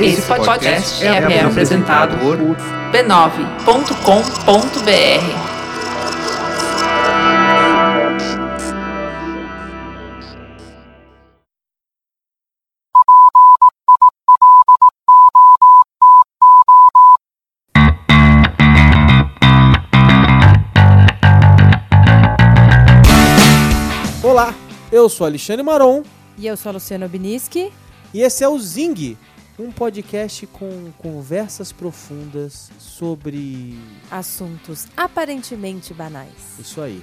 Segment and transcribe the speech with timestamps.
[0.00, 2.36] Esse podcast é, é apresentado por
[2.92, 3.88] b9.com.br.
[24.22, 24.54] Olá,
[24.92, 26.02] eu sou Alexandre Maron
[26.36, 27.72] E eu sou a Luciana Biniski.
[28.12, 29.16] e esse é o Zing,
[29.58, 33.76] um podcast com conversas profundas sobre
[34.10, 36.28] Assuntos aparentemente banais.
[36.58, 37.02] isso aí.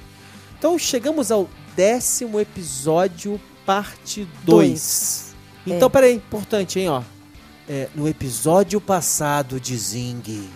[0.58, 5.36] Então chegamos ao décimo episódio, parte 2.
[5.68, 5.92] Então, É.
[5.92, 7.02] peraí, importante, hein, ó.
[7.68, 10.48] É, no episódio passado de Zing,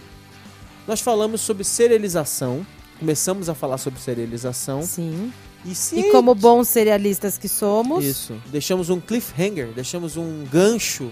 [0.88, 2.66] nós falamos sobre serialização.
[3.00, 4.84] Começamos a falar sobre serialização.
[4.84, 5.34] Sim.
[5.66, 8.40] E, se E como bons serialistas que somos, Isso.
[8.52, 11.10] Deixamos um cliffhanger, deixamos um gancho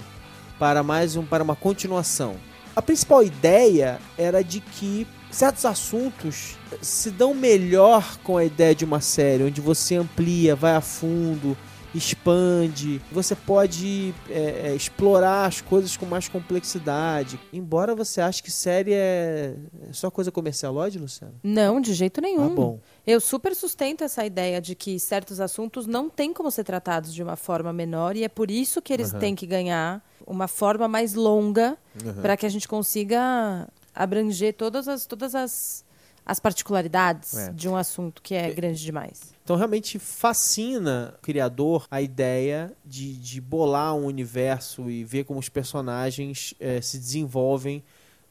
[0.60, 2.36] para mais um para uma continuação.
[2.76, 8.86] A principal ideia era de que certos assuntos se dão melhor com a ideia de
[8.86, 11.58] uma série, onde você amplia, vai a fundo,
[11.94, 17.40] expande, você pode é, é, explorar as coisas com mais complexidade.
[17.52, 19.56] Embora você ache que série é
[19.90, 21.34] é só coisa comercialóide, Luciano?
[21.44, 22.46] não, de jeito nenhum.
[22.46, 22.80] Ah, bom.
[23.06, 27.24] Eu super sustento essa ideia de que certos assuntos não têm como ser tratados de
[27.24, 29.20] uma forma menor e é por isso que eles Aham.
[29.20, 32.22] têm que ganhar uma forma mais longa Uhum.
[32.22, 35.84] para que a gente consiga abranger todas as, todas as,
[36.26, 37.52] as particularidades É.
[37.52, 39.34] de um assunto que é grande demais.
[39.44, 45.40] Então realmente fascina o criador a ideia de, de bolar um universo e ver como
[45.40, 47.84] os personagens eh, se desenvolvem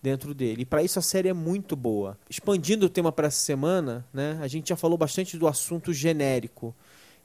[0.03, 0.63] dentro dele.
[0.63, 2.17] E para isso a série é muito boa.
[2.31, 6.73] Expandindo o tema para essa semana, né, a gente já falou bastante do assunto genérico.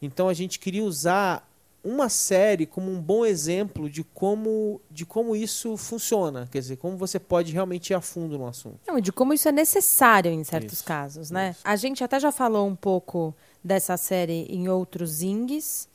[0.01, 1.47] Então a gente queria usar
[1.83, 6.47] uma série como um bom exemplo de como, de como isso funciona.
[6.51, 8.79] Quer dizer, como você pode realmente ir a fundo no assunto.
[8.87, 11.51] Não, de como isso é necessário em certos Isso, casos, né?
[11.51, 11.59] isso.
[11.63, 13.33] A gente até já falou um pouco
[13.63, 15.87] dessa série em outros zings,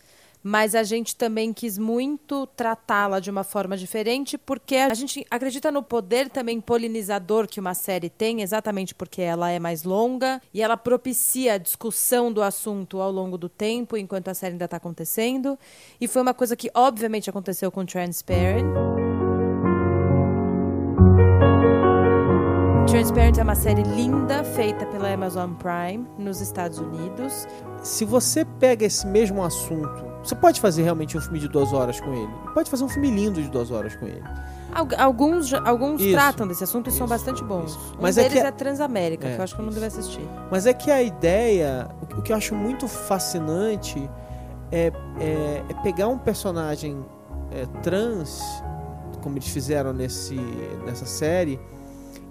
[0.48, 5.72] mas a gente também quis muito tratá-la de uma forma diferente, porque a gente acredita
[5.72, 10.62] no poder também polinizador que uma série tem, exatamente porque ela é mais longa e
[10.62, 14.76] ela propicia a discussão do assunto ao longo do tempo, enquanto a série ainda está
[14.76, 15.58] acontecendo.
[16.00, 18.66] E foi uma coisa que, obviamente, aconteceu com Transparent.
[22.86, 27.48] Transparent é uma série linda feita pela Amazon Prime nos Estados Unidos.
[27.82, 32.00] se você pega esse mesmo assunto, você pode fazer realmente um filme de duas horas
[32.00, 32.30] com ele.
[32.54, 34.22] Pode fazer um filme lindo de duas horas com ele.
[34.72, 36.12] Al- Alguns, alguns Isso.
[36.12, 37.70] tratam desse assunto e são Isso, bastante bons.
[37.70, 37.94] isso.
[37.98, 39.86] Um Mas é deles que- é, Transamérica, É, que eu acho que eu não devo
[39.86, 40.28] assistir.
[40.50, 44.10] Mas é que a ideia, o que- o que eu acho muito fascinante
[44.72, 47.04] é, é- é pegar um personagem
[47.52, 48.42] é, trans,
[49.22, 50.34] como eles fizeram nesse,
[50.84, 51.60] nessa série,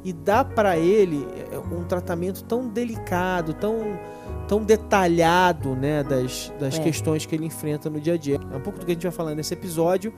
[0.05, 3.99] e dar pra ele é, um tratamento tão delicado, tão,
[4.47, 6.83] tão detalhado né, das, das É.
[6.83, 8.39] questões que ele enfrenta no dia a dia.
[8.53, 10.13] É um pouco do que a gente vai falar nesse episódio.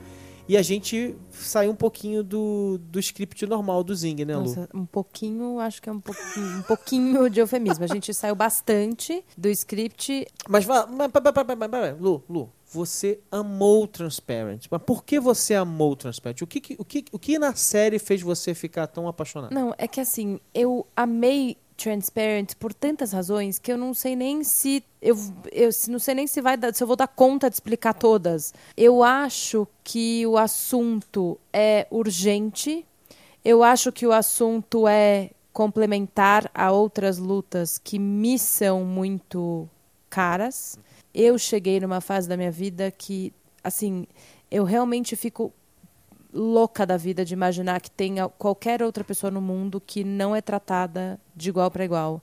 [0.46, 4.44] E a gente sai um pouquinho do, do script normal do Zing, né, Lu?
[4.44, 7.84] Nossa, um pouquinho, acho que é um pouquinho, um pouquinho de eufemismo.
[7.84, 10.26] A gente saiu bastante do script.
[10.48, 14.66] Mas, mas, pa- pa- pa- pa- pa- Lu, Lu, você amou Transparent.
[14.70, 16.42] Mas por que você amou Transparent?
[16.42, 19.52] O que, o que, o que na série fez você ficar tão apaixonado?
[19.52, 24.42] Não, é que assim, eu amei Transparent por tantas razões que eu não sei nem
[24.42, 25.16] se eu,
[25.52, 28.52] eu não sei nem se vai dar, se eu vou dar conta de explicar todas.
[28.76, 32.84] Eu acho que o assunto é urgente.
[33.44, 39.68] Eu acho que o assunto é complementar a outras lutas que me são muito
[40.10, 40.78] caras.
[41.20, 43.34] Eu cheguei numa fase da minha vida que,
[43.64, 44.06] assim,
[44.48, 45.52] eu realmente fico
[46.32, 50.40] louca da vida de imaginar que tenha qualquer outra pessoa no mundo que não é
[50.40, 52.22] tratada de igual para igual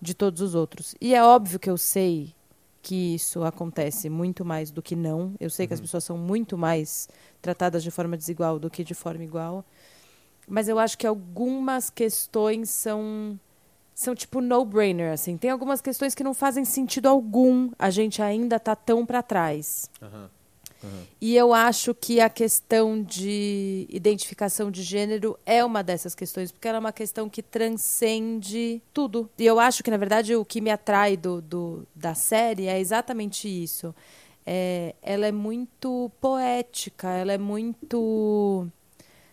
[0.00, 0.94] de todos os outros.
[1.00, 2.32] E é óbvio que eu sei
[2.80, 5.34] que isso acontece muito mais do que não.
[5.40, 7.08] Eu sei que as pessoas são muito mais
[7.42, 9.64] tratadas de forma desigual do que de forma igual.
[10.46, 13.36] Mas eu acho que algumas questões são
[13.98, 15.36] são tipo no-brainer assim.
[15.36, 17.68] Tem algumas questões que não fazem sentido algum.
[17.76, 19.90] A gente ainda tá tão para trás.
[21.20, 26.68] E eu acho que a questão de identificação de gênero é uma dessas questões, porque
[26.68, 29.28] ela é uma questão que transcende tudo.
[29.36, 32.78] E eu acho que, na verdade, o que me atrai do, do- da série é
[32.78, 33.92] exatamente isso.
[34.46, 38.68] É, ela é muito poética, ela é muito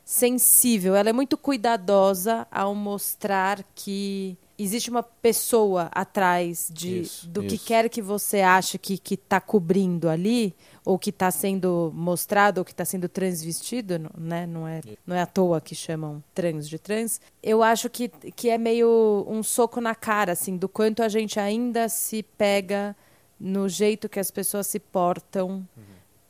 [0.04, 7.42] sensível, ela é muito cuidadosa ao mostrar que existe uma pessoa atrás de, Isso, do
[7.44, 7.66] que isso.
[7.66, 10.56] quer que você ache que que está cobrindo ali
[10.86, 14.46] ou que está sendo mostrado ou que está sendo transvestido, não- né?
[14.46, 17.20] Não é, não é à toa que chamam trans de trans.
[17.44, 21.40] Eu acho que, que é meio um soco na cara, assim, do quanto a gente
[21.40, 22.96] ainda se pega
[23.40, 25.68] no jeito que as pessoas se portam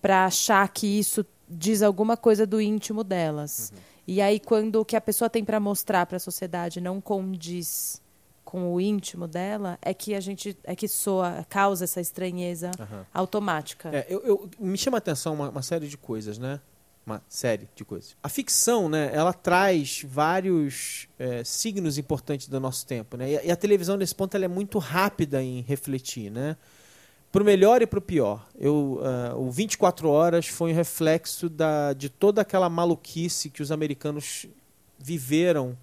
[0.01, 3.71] para achar que isso diz alguma coisa do íntimo delas.
[4.07, 8.01] E aí quando o que a pessoa tem para mostrar para a sociedade não condiz
[8.55, 12.71] com o íntimo dela, é que a gente é que soa, causa essa estranheza
[13.13, 13.89] automática.
[13.93, 16.61] É, eu, eu- me chama a atenção uma, uma série de coisas, né?
[17.05, 18.15] Uma série de coisas.
[18.23, 19.11] A ficção, né?
[19.13, 23.31] Ela traz vários é, signos importantes do nosso tempo, né?
[23.31, 26.55] E, a- e a televisão, nesse ponto, ela é muito rápida em refletir, né?
[27.31, 28.47] Pro melhor e pro pior.
[28.57, 33.69] Eu, ah, o 24 Horas foi um reflexo da, de toda aquela maluquice que os
[33.73, 34.47] americanos
[34.97, 35.77] viveram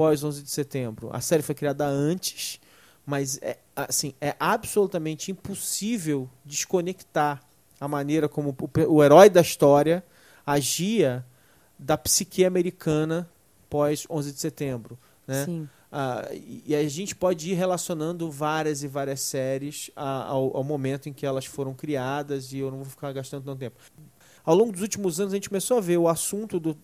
[0.00, 1.10] pós 11 de setembro.
[1.12, 2.58] A série foi criada antes,
[3.04, 7.42] mas é, assim, é absolutamente impossível desconectar
[7.78, 10.02] a maneira como o, o herói da história
[10.46, 11.22] agia
[11.78, 13.28] da psique americana
[13.68, 14.98] pós 11 de setembro.
[15.26, 15.44] Né?
[15.44, 15.68] Sim.
[15.92, 21.12] Ah, e a gente pode ir relacionando várias e várias séries ao, ao momento em
[21.12, 23.78] que elas foram criadas e eu não vou ficar gastando tanto tempo.
[24.44, 26.76] Ao longo dos últimos anos, a gente começou a ver o assunto do,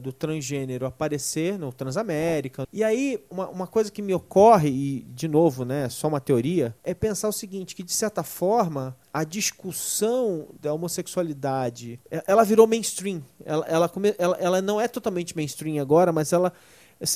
[0.00, 2.66] do transgênero aparecer no Transamérica.
[2.72, 6.76] E aí, uma, uma coisa que me ocorre, e de novo, né, só uma teoria,
[6.84, 13.22] é pensar o seguinte: que de certa forma, a discussão da homossexualidade ela virou mainstream.
[13.44, 16.52] Ela, ela, come- ela, ela não é totalmente mainstream agora, mas ela,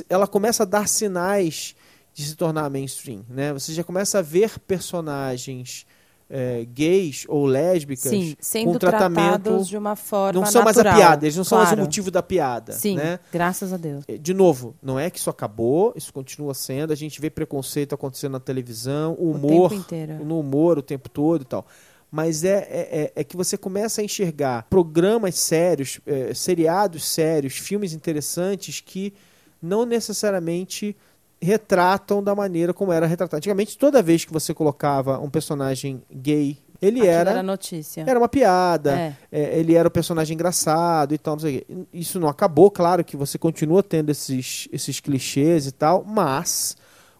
[0.08, 1.74] ela começa a dar sinais
[2.14, 3.24] de se tornar mainstream.
[3.28, 3.52] Né?
[3.52, 5.86] Você já começa a ver personagens
[6.28, 9.42] eh, gays ou lésbicas Sim, com sendo tratamento.
[9.42, 11.72] tratados de uma forma Não são mais a natural, piada, eles não são mais o
[11.74, 11.82] claro.
[11.82, 12.72] motivo da piada.
[12.72, 13.18] Sim, Né?
[13.32, 14.04] graças a Deus.
[14.20, 16.92] De novo, não é que isso acabou, isso continua sendo.
[16.92, 20.24] A gente vê preconceito acontecendo na televisão, o humor, inteiro.
[20.24, 21.64] no humor o tempo todo e tal.
[22.10, 27.54] Mas é, é, é- é que você começa a enxergar programas sérios, eh, seriados sérios,
[27.58, 29.12] filmes interessantes que
[29.60, 30.96] não necessariamente
[31.40, 33.38] retratam da maneira como era retratado.
[33.38, 38.04] Antigamente, toda vez que você colocava um personagem gay, ele Aquilo era, era notícia.
[38.06, 39.14] era uma piada É.
[39.32, 41.86] é, ele era o personagem engraçado e tal, não.
[41.92, 46.76] Isso não acabou, claro que você continua tendo esses, esses clichês e tal, mas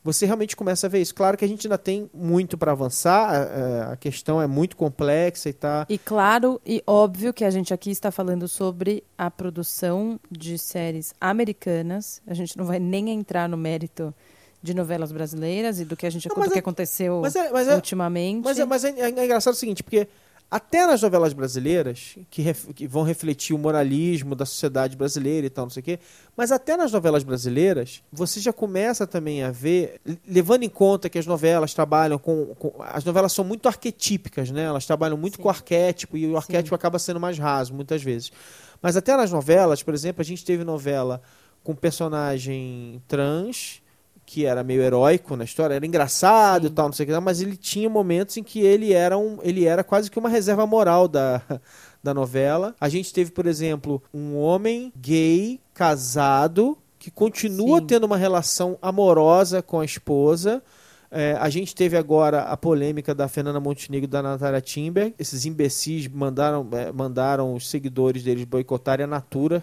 [0.06, 1.12] você realmente começa a ver isso.
[1.14, 5.49] Claro que a gente ainda tem muito para avançar, é, a questão é muito complexa
[5.49, 5.85] e tá.
[5.88, 11.12] E claro e óbvio que a gente aqui está falando sobre a produção de séries
[11.20, 12.23] americanas.
[12.26, 14.14] A gente não vai nem entrar no mérito
[14.62, 17.50] de novelas brasileiras e do que a gente Não, do que é- aconteceu mas é-
[17.50, 18.44] mas é- ultimamente.
[18.44, 20.08] Mas, é, mas é, é engraçado o seguinte, porque
[20.48, 25.50] até nas novelas brasileiras, que, ref- que vão refletir o moralismo da sociedade brasileira e
[25.50, 25.98] tal, não sei o quê,
[26.37, 31.19] mas até nas novelas brasileiras, você já começa também a ver, levando em conta que
[31.19, 32.54] as novelas trabalham com.
[32.54, 34.62] com- as novelas são muito arquetípicas, né?
[34.64, 35.43] Elas trabalham muito Sim.
[35.43, 38.31] com o arquétipo e o arquétipo acaba sendo mais raso, muitas vezes.
[38.81, 41.20] Mas até nas novelas, por exemplo, a gente teve novela
[41.64, 43.82] com personagem trans
[44.26, 46.73] que era meio heróico na história, era engraçado Sim.
[46.73, 49.38] e tal, não sei o que, mas ele tinha momentos em que ele era, um,
[49.40, 51.40] ele era quase que uma reserva moral da,
[52.02, 52.75] da novela.
[52.81, 57.87] A gente teve, por exemplo, um homem gay, casado, que continua Sim.
[57.87, 60.61] tendo uma relação amorosa com a esposa.
[61.08, 65.14] É, a gente teve agora a polêmica da Fernanda Montenegro e da Natália Timber.
[65.17, 69.62] Esses imbecis mandaram, é, mandaram os seguidores deles boicotarem a Natura.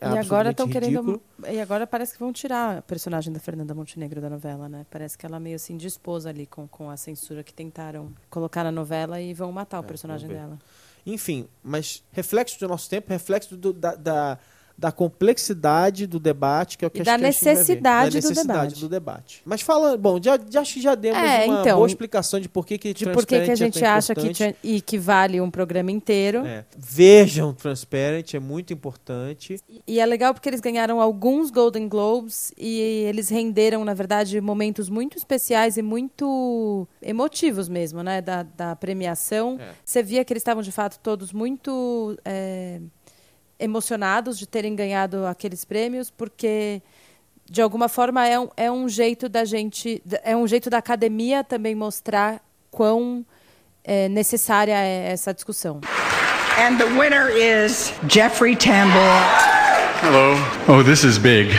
[0.00, 1.20] É E agora estão querendo.
[1.48, 4.86] E agora parece que vão tirar a personagem da Fernanda Montenegro da novela, né?
[4.90, 8.72] Parece que ela meio assim dispôs ali com, com a censura que tentaram colocar na
[8.72, 10.38] novela e vão matar o personagem É, ver.
[10.40, 10.58] dela.
[11.06, 14.38] Enfim, mas reflexo do nosso tempo, reflexo do- da, da,
[14.78, 18.60] da complexidade do debate, que é o que E da que necessidade Da do necessidade
[18.68, 18.80] debate.
[18.80, 19.42] do debate.
[19.44, 22.48] Mas fala, bom, já, já acho que já demos É, uma então, boa explicação de
[22.48, 24.56] por que, que De por que, que a é gente tão acha que, importante.
[24.62, 26.46] e que vale um programa inteiro.
[26.46, 26.64] É.
[26.76, 29.56] Vejam Transparent, é muito importante.
[29.84, 34.88] E é legal porque eles ganharam alguns Golden Globes e eles renderam, na verdade, momentos
[34.88, 38.22] muito especiais e muito emotivos mesmo, né?
[38.22, 39.58] Da, da premiação.
[39.60, 39.70] É.
[39.84, 42.80] Você via que eles estavam, de fato, todos muito é,
[43.58, 46.80] emocionados de terem ganhado aqueles prêmios, porque,
[47.50, 50.02] de alguma forma, é um, é um jeito da gente...
[50.22, 53.24] É um jeito da academia também mostrar quão
[53.84, 55.80] é, necessária é essa discussão.
[56.58, 58.98] And the winner is Jeffrey Tambor.
[60.02, 60.36] Hello.
[60.68, 61.50] Oh, this is big.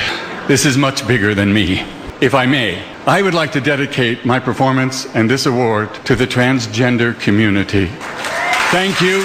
[0.47, 1.85] This is much bigger than me.
[2.21, 6.27] If I may, I would like to dedicate my performance and this award to the
[6.27, 7.87] transgender community.
[8.71, 9.23] Thank you,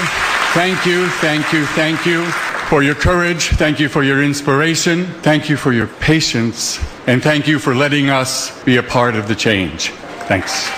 [0.55, 2.25] thank you, thank you, thank you
[2.69, 3.51] for your courage.
[3.51, 5.07] Thank you for your inspiration.
[5.23, 6.79] Thank you for your patience.
[7.07, 9.91] And thank you for letting us be a part of the change.
[10.27, 10.71] Thanks.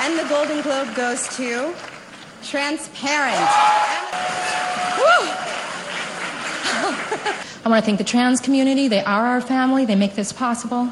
[0.00, 1.74] And the Golden Globe goes to
[2.42, 3.36] Transparent.
[7.62, 8.88] I want to thank the trans community.
[8.88, 9.84] They are our family.
[9.84, 10.90] They make this possible.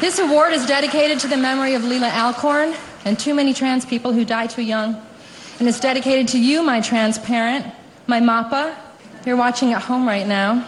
[0.00, 2.74] This award is dedicated to the memory of Leela Alcorn
[3.04, 5.00] and too many trans people who die too young.
[5.60, 7.64] And it's dedicated to you, my transparent,
[8.08, 8.74] my MAPA.
[9.26, 10.66] You're watching at home right now.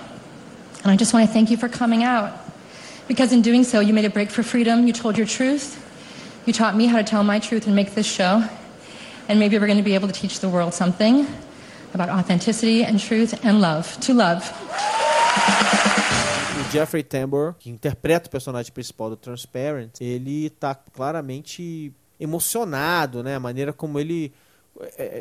[0.82, 2.38] And I just want to thank you for coming out.
[3.08, 4.86] Because in doing so, you made a break for freedom.
[4.86, 5.80] You told your truth.
[6.44, 8.44] You taught me how to tell my truth and make this show.
[9.26, 11.26] And maybe we're going to be able to teach the world something
[11.94, 13.98] about authenticity and truth and love.
[14.00, 14.52] To love.
[16.58, 23.36] O Jeffrey Tambor, que interpreta o personagem principal do Transparent, ele tá claramente emocionado, né?
[23.36, 24.30] A maneira como ele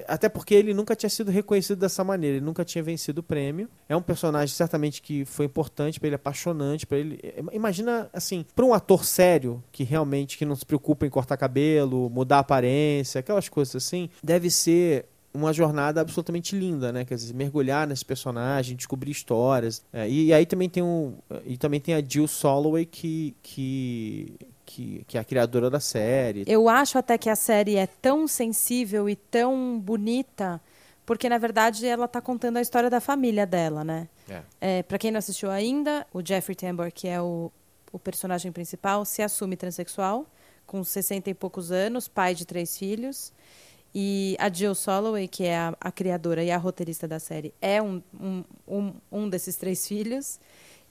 [0.07, 3.69] até porque ele nunca tinha sido reconhecido dessa maneira, ele nunca tinha vencido o prêmio.
[3.87, 7.19] É um personagem certamente que foi importante para ele, apaixonante para ele.
[7.23, 11.37] É, imagina assim, para um ator sério que realmente que não se preocupa em cortar
[11.37, 17.05] cabelo, mudar a aparência, aquelas coisas assim, deve ser uma jornada absolutamente linda, né?
[17.05, 19.83] Quer dizer, mergulhar nesse personagem, descobrir histórias.
[19.93, 21.15] É, e, e, aí também tem um,
[21.45, 24.33] e também tem a Jill Soloway que, que
[24.69, 26.43] que, que é a criadora da série.
[26.45, 30.61] Eu acho até que a série é tão sensível e tão bonita
[31.05, 34.07] porque na verdade ela está contando a história da família dela, né?
[34.29, 34.43] É.
[34.61, 37.51] É, para quem não assistiu ainda, o Jeffrey Tambor, que é o,
[37.91, 40.27] o personagem principal, se assume transexual
[40.67, 43.33] com 60 e poucos anos, pai de três filhos.
[43.93, 47.81] E a Jill Soloway, que é a, a criadora e a roteirista da série, é
[47.81, 50.39] um, um, um, um desses três filhos.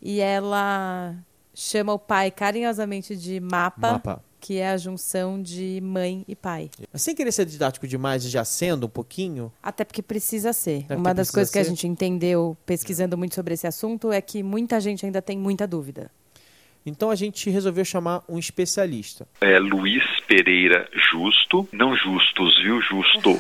[0.02, 1.14] E ela
[1.58, 6.70] chama o pai carinhosamente de mapa, mapa, que é a junção de mãe e pai.
[6.92, 9.52] Mas sem querer ser didático demais e já sendo um pouquinho.
[9.60, 10.84] Até porque precisa ser.
[10.84, 11.58] Até Uma das coisas ser.
[11.58, 15.36] que a gente entendeu pesquisando muito sobre esse assunto é que muita gente ainda tem
[15.36, 16.12] muita dúvida.
[16.86, 19.26] Então a gente resolveu chamar um especialista.
[19.40, 22.80] É Luiz Pereira Justo, não justos, viu?
[22.80, 23.30] Justo.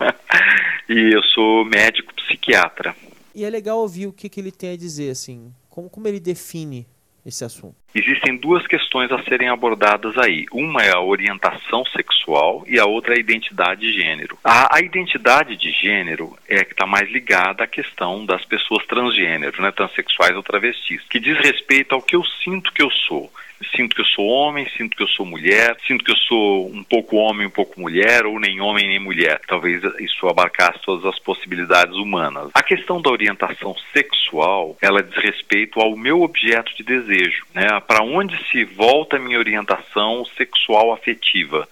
[0.88, 2.96] e eu sou médico psiquiatra.
[3.34, 6.18] E é legal ouvir o que, que ele tem a dizer, assim, como, como ele
[6.18, 6.86] define
[7.28, 7.76] esse assunto?
[7.94, 10.46] Existem duas questões a serem abordadas aí.
[10.52, 14.38] Uma é a orientação sexual e a outra é a identidade de gênero.
[14.44, 19.62] A, a identidade de gênero é que está mais ligada à questão das pessoas transgênero,
[19.62, 23.30] né, transexuais ou travestis, que diz respeito ao que eu sinto que eu sou
[23.74, 26.82] sinto que eu sou homem, sinto que eu sou mulher, sinto que eu sou um
[26.82, 29.40] pouco homem, um pouco mulher, ou nem homem nem mulher.
[29.46, 32.50] Talvez isso abarcasse todas as possibilidades humanas.
[32.54, 37.80] A questão da orientação sexual, ela diz respeito ao meu objeto de desejo, né?
[37.86, 41.68] Para onde se volta a minha orientação sexual afetiva?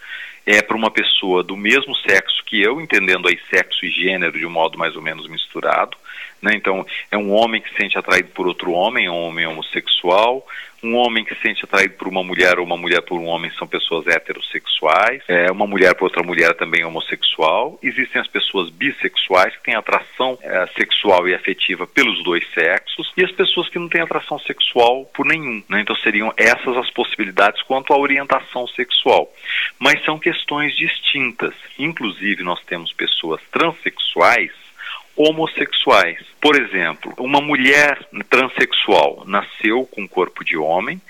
[0.46, 4.46] é para uma pessoa do mesmo sexo que eu, entendendo aí sexo e gênero de
[4.46, 5.96] um modo mais ou menos misturado,
[6.46, 6.52] né?
[6.54, 10.46] Então, é um homem que se sente atraído por outro homem, é um homem homossexual.
[10.80, 13.50] Um homem que se sente atraído por uma mulher ou uma mulher por um homem
[13.58, 15.22] são pessoas heterossexuais.
[15.26, 17.76] É, uma mulher por outra mulher também é homossexual.
[17.82, 23.12] Existem as pessoas bissexuais que têm atração é, sexual e afetiva pelos dois sexos.
[23.16, 25.64] E as pessoas que não têm atração sexual por nenhum.
[25.68, 25.80] Né?
[25.80, 29.32] Então, seriam essas as possibilidades quanto à orientação sexual.
[29.80, 31.54] Mas são questões distintas.
[31.76, 34.52] Inclusive, nós temos pessoas transexuais
[35.16, 36.18] homossexuais.
[36.40, 41.00] Por exemplo, uma mulher transexual nasceu com corpo de homem,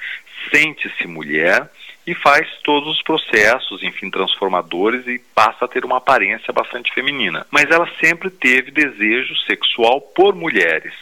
[0.51, 1.69] sente-se mulher
[2.07, 7.45] e faz todos os processos, enfim, transformadores e passa a ter uma aparência bastante feminina.
[7.51, 10.95] Mas ela sempre teve desejo sexual por mulheres.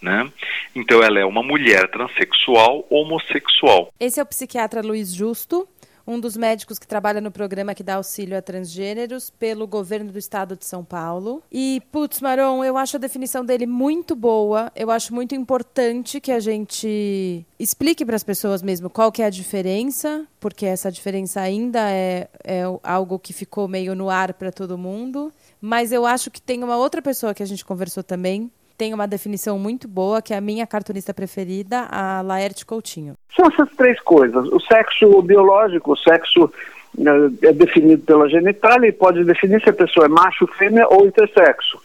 [0.00, 0.30] Né?
[0.74, 3.92] Então ela é uma mulher transexual homossexual.
[4.00, 5.66] Esse é o psiquiatra Luiz Justo
[6.06, 10.18] um dos médicos que trabalha no programa que dá auxílio a transgêneros pelo governo do
[10.18, 11.42] estado de São Paulo.
[11.50, 14.70] E, putz, Maron, eu acho a definição dele muito boa.
[14.74, 19.26] Eu acho muito importante que a gente explique para as pessoas mesmo qual que é
[19.26, 24.50] a diferença, porque essa diferença ainda é, é algo que ficou meio no ar para
[24.50, 25.32] todo mundo.
[25.60, 28.50] Mas eu acho que tem uma outra pessoa que a gente conversou também,
[28.82, 33.14] tem uma definição muito boa, que é a minha cartunista preferida, a Laerte Coutinho.
[33.36, 34.44] São essas três coisas.
[34.48, 36.52] O sexo biológico, o sexo
[36.98, 37.12] né,
[37.42, 41.80] é definido pela genitália e pode definir se a pessoa é macho, fêmea ou intersexo.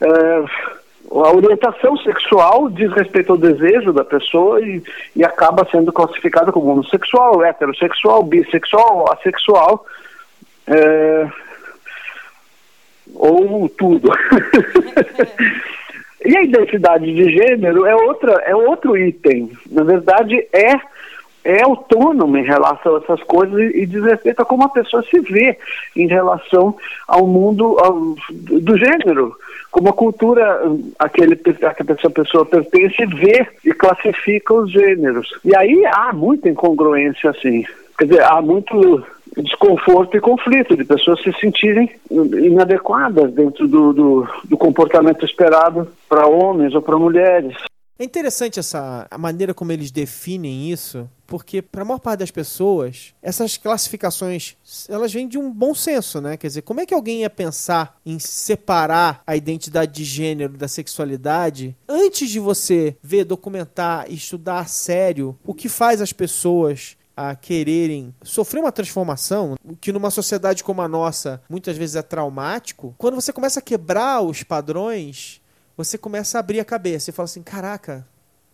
[0.00, 0.44] É,
[1.10, 4.80] a orientação sexual diz respeito ao desejo da pessoa e,
[5.16, 9.84] e acaba sendo classificada como homossexual, heterossexual, bissexual, assexual.
[10.68, 11.28] É,
[13.16, 14.12] ou tudo.
[16.26, 19.50] E a identidade de gênero é, outra, é outro item.
[19.70, 20.80] Na verdade, é
[21.46, 25.00] é autônoma em relação a essas coisas e, e diz respeito a como a pessoa
[25.04, 25.56] se vê
[25.94, 29.32] em relação ao mundo ao, do gênero,
[29.70, 30.60] como a cultura
[30.98, 35.38] aquele, a que essa pessoa pertence vê e classifica os gêneros.
[35.44, 37.64] E aí há muita incongruência assim.
[37.96, 39.06] Quer dizer, há muito
[39.42, 46.26] desconforto e conflito de pessoas se sentirem inadequadas dentro do, do, do comportamento esperado para
[46.26, 47.56] homens ou para mulheres.
[47.98, 52.30] É interessante essa a maneira como eles definem isso, porque para a maior parte das
[52.30, 54.54] pessoas, essas classificações,
[54.86, 56.36] elas vêm de um bom senso, né?
[56.36, 60.68] Quer dizer, como é que alguém ia pensar em separar a identidade de gênero da
[60.68, 66.98] sexualidade antes de você ver, documentar e estudar a sério o que faz as pessoas
[67.16, 72.94] a quererem sofrer uma transformação, que numa sociedade como a nossa muitas vezes é traumático,
[72.98, 75.40] quando você começa a quebrar os padrões,
[75.76, 78.06] você começa a abrir a cabeça e fala assim: caraca,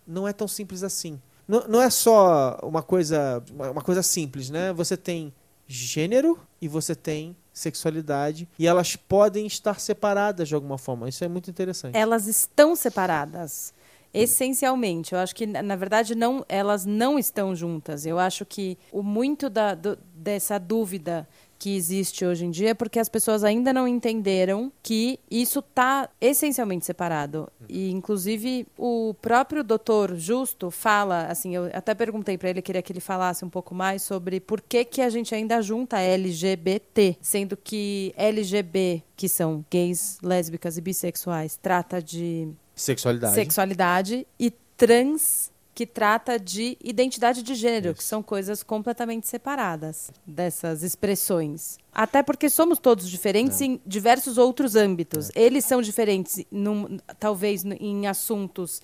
[0.06, 1.20] não é tão simples assim.
[1.46, 4.72] Não, não é só uma coisa, uma coisa simples, né?
[4.72, 5.34] Você tem
[5.66, 11.08] gênero e você tem sexualidade e elas podem estar separadas de alguma forma.
[11.08, 11.96] Isso é muito interessante.
[11.96, 13.74] Elas estão separadas.
[14.14, 18.04] Essencialmente, eu acho que na verdade não, elas não estão juntas.
[18.04, 21.26] Eu acho que o muito da, do, dessa dúvida
[21.62, 26.08] que existe hoje em dia é porque as pessoas ainda não entenderam que isso está
[26.20, 27.48] essencialmente separado.
[27.68, 32.92] E, inclusive, o próprio doutor Justo fala, assim, eu até perguntei para ele, queria que
[32.92, 37.56] ele falasse um pouco mais sobre por que, que a gente ainda junta LGBT, sendo
[37.56, 43.34] que LGB, que são gays, lésbicas e bissexuais, trata de Sexualidade.
[43.34, 50.82] sexualidade e trans que trata de identidade de gênero, que são coisas completamente separadas dessas
[50.82, 51.78] expressões.
[51.92, 55.30] Até porque somos todos diferentes em diversos outros âmbitos.
[55.34, 58.82] Eles são diferentes, num, talvez em assuntos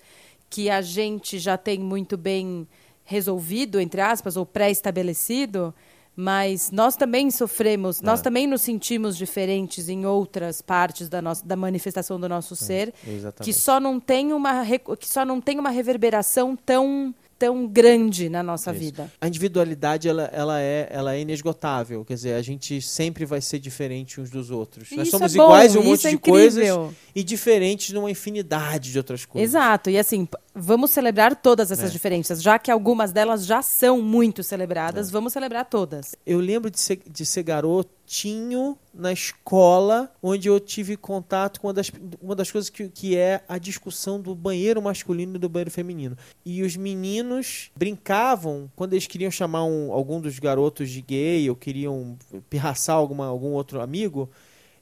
[0.49, 2.67] que a gente já tem muito bem
[3.03, 5.73] resolvido, entre aspas, ou pré-estabelecido,
[6.19, 11.55] mas nós também sofremos, nós também nos sentimos diferentes em outras partes da nossa da
[11.55, 13.53] manifestação do nosso ser, que exatamente.
[13.53, 14.65] só não tem uma
[14.99, 18.79] que só não tem uma reverberação tão tão grande na nossa Isso.
[18.79, 19.11] vida.
[19.21, 23.59] A individualidade ela, ela, é, ela é inesgotável, quer dizer, a gente sempre vai ser
[23.59, 24.91] diferente uns dos outros.
[24.91, 26.33] Nós somos é iguais em um monte é de incrível.
[26.33, 29.51] coisas e diferentes numa infinidade de outras coisas.
[29.51, 30.27] Exato, e assim,
[30.59, 31.93] vamos celebrar todas essas É.
[31.93, 36.15] diferenças, já que algumas delas já são muito celebradas, vamos celebrar todas.
[36.25, 41.73] Eu lembro de ser, de ser garotinho na escola, onde eu tive contato com uma
[41.73, 41.91] das,
[42.21, 46.17] uma das coisas que, que é a discussão do banheiro masculino e do banheiro feminino.
[46.45, 51.55] E os meninos brincavam, quando eles queriam chamar um- algum dos garotos de gay ou
[51.55, 52.17] queriam
[52.49, 54.29] pirraçar alguma, algum outro amigo,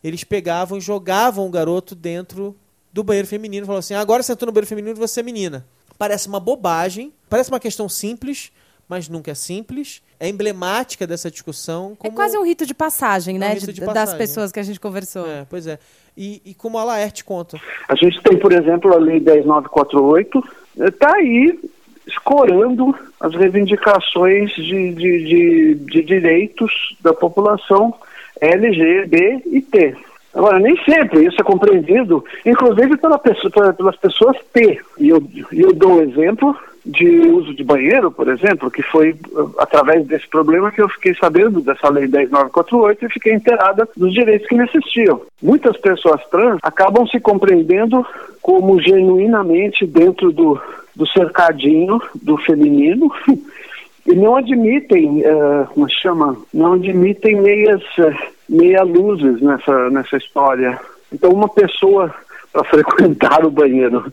[0.04, 2.56] eles pegavam e jogavam o garoto dentro
[2.98, 5.66] do banheiro feminino falavam assim: agora você entrou no banheiro feminino, você é menina.
[6.00, 8.52] Parece uma bobagem, parece uma questão simples,
[8.90, 10.02] mas nunca é simples.
[10.20, 11.96] É emblemática dessa discussão.
[12.04, 13.08] É quase um rito de passão,
[13.38, 14.18] né, um rito de- de das passagem.
[14.18, 15.28] pessoas que a gente conversou.
[15.28, 15.78] É, pois é.
[16.18, 17.60] E, e como a Laerte conta.
[17.88, 20.44] A gente tem, por exemplo, a Lei 10948,
[20.88, 21.60] está aí
[22.08, 27.94] escorando as reivindicações de, de, de, de direitos da população
[28.42, 29.96] LGBT e T.
[30.38, 34.80] Agora, nem sempre isso é compreendido, inclusive pela pessoa, pela- pelas pessoas T.
[35.00, 35.20] E eu,
[35.52, 40.28] eu dou um exemplo de uso de banheiro, por exemplo, que foi uh, através desse
[40.28, 44.64] problema que eu fiquei sabendo dessa lei 10948 e fiquei inteirada dos direitos que me
[44.64, 45.22] assistiam.
[45.42, 48.06] Muitas pessoas trans acabam se compreendendo
[48.40, 50.62] como genuinamente dentro do,
[50.96, 53.12] do cercadinho do feminino
[54.06, 58.16] e não admitem, eh, como chama, não admitem meias, eh,
[58.50, 60.80] meia luzes nessa, nessa história.
[61.12, 62.14] Então uma pessoa
[62.52, 64.12] para frequentar o banheiro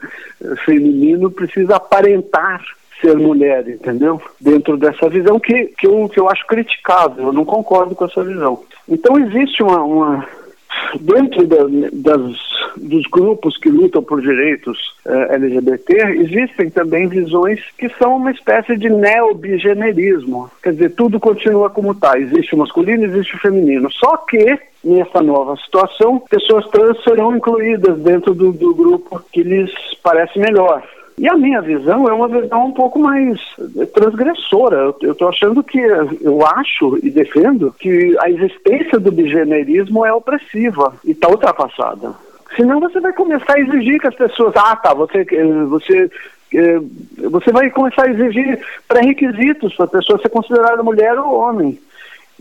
[0.64, 2.62] feminino precisa aparentar
[3.00, 4.20] ser mulher, entendeu?
[4.40, 8.22] Dentro dessa visão que, que, eu, que eu acho criticável, eu não concordo com essa
[8.22, 8.62] visão.
[8.88, 10.28] Então existe uma, uma
[11.00, 12.37] dentro da- das,
[12.76, 18.76] dos grupos que lutam por direitos eh, LGBT, existem também visões que são uma espécie
[18.76, 20.50] de neobigenerismo.
[20.62, 22.18] Quer dizer, tudo continua como está.
[22.18, 23.90] Existe o masculino, existe o feminino.
[23.92, 29.70] Só que, nessa nova situação, pessoas trans serão incluídas dentro do, do grupo que lhes
[30.02, 30.82] parece melhor.
[31.16, 33.40] E a minha visão é uma visão um pouco mais
[33.94, 34.94] transgressora.
[35.00, 40.92] Eu estou achando que, eu acho e defendo que a existência do bigenerismo é opressiva
[41.05, 42.14] e está ultrapassada.
[42.57, 46.11] Senão você vai começar a exigir que as pessoas, ah, tá, você, eh, você,
[46.53, 46.81] eh,
[47.31, 51.79] você vai começar a exigir pré-requisitos para a pessoa ser considerada mulher ou homem.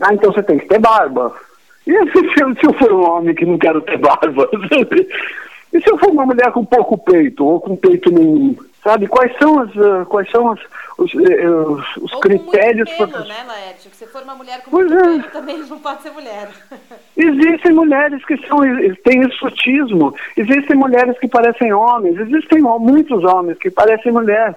[0.00, 1.32] Ah, então você tem que ter barba.
[1.86, 4.48] E se eu for um homem que não quero ter barba?
[5.74, 8.56] E se eu for uma mulher com pouco peito, ou com peito nenhum?
[8.84, 10.60] Sabe, quais são, as, uh, quais são as,
[10.98, 12.88] os, uh, os, Ou critérios...
[12.92, 13.44] com muito pelo, pra...
[13.44, 13.74] né?
[13.78, 15.18] Se for uma mulher com pois muito é.
[15.18, 16.48] pelo, também não pode ser mulher.
[17.16, 18.58] Existem mulheres que são,
[19.02, 24.54] têm exotismo, existem mulheres que parecem homens, existem muitos homens que parecem mulher.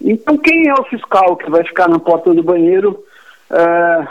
[0.00, 3.04] Então, quem é o fiscal que vai ficar na porta do banheiro?
[3.50, 4.08] Uh,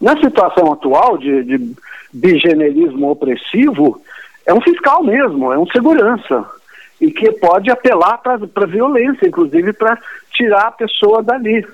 [0.00, 1.74] na situação atual de, de
[2.12, 4.00] bigenerismo opressivo,
[4.46, 6.46] é um fiscal mesmo, é um segurança
[7.00, 9.98] e que pode apelar para violência, inclusive para
[10.32, 11.66] tirar a pessoa dali.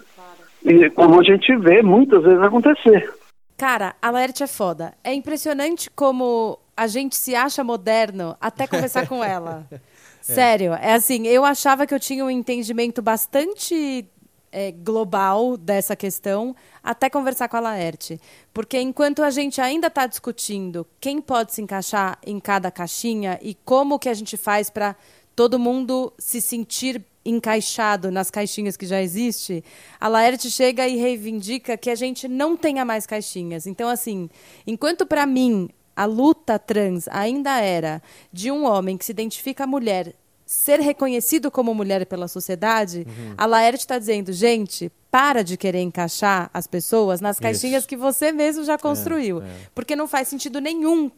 [0.65, 3.13] E como a gente vê muitas vezes acontecer.
[3.57, 4.95] Cara, a Laerte é foda.
[5.05, 9.67] É impressionante como a gente se acha moderno até conversar com ela.
[9.71, 9.79] É.
[10.21, 14.07] Sério, é assim, eu achava que eu tinha um entendimento bastante
[14.53, 18.21] é, global dessa questão até conversar com a Laerte.
[18.53, 23.55] Porque enquanto a gente ainda está discutindo quem pode se encaixar em cada caixinha e
[23.65, 24.97] como que a gente faz para
[25.37, 29.63] todo mundo se sentir encaixado nas caixinhas que já existe,
[30.01, 33.67] a Laerte chega e reivindica que a gente não tenha mais caixinhas.
[33.67, 34.29] Então, assim,
[34.67, 40.15] enquanto para mim a luta trans ainda era de um homem que se identifica mulher
[40.51, 43.35] ser reconhecido como mulher pela sociedade, uhum.
[43.39, 47.89] a Laerte está dizendo, gente, para de querer encaixar as pessoas nas caixinhas Isso.
[47.89, 49.41] que você mesmo já construiu.
[49.41, 49.51] É, é.
[49.73, 51.09] Porque não faz sentido nenhum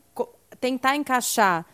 [0.60, 1.64] tentar encaixar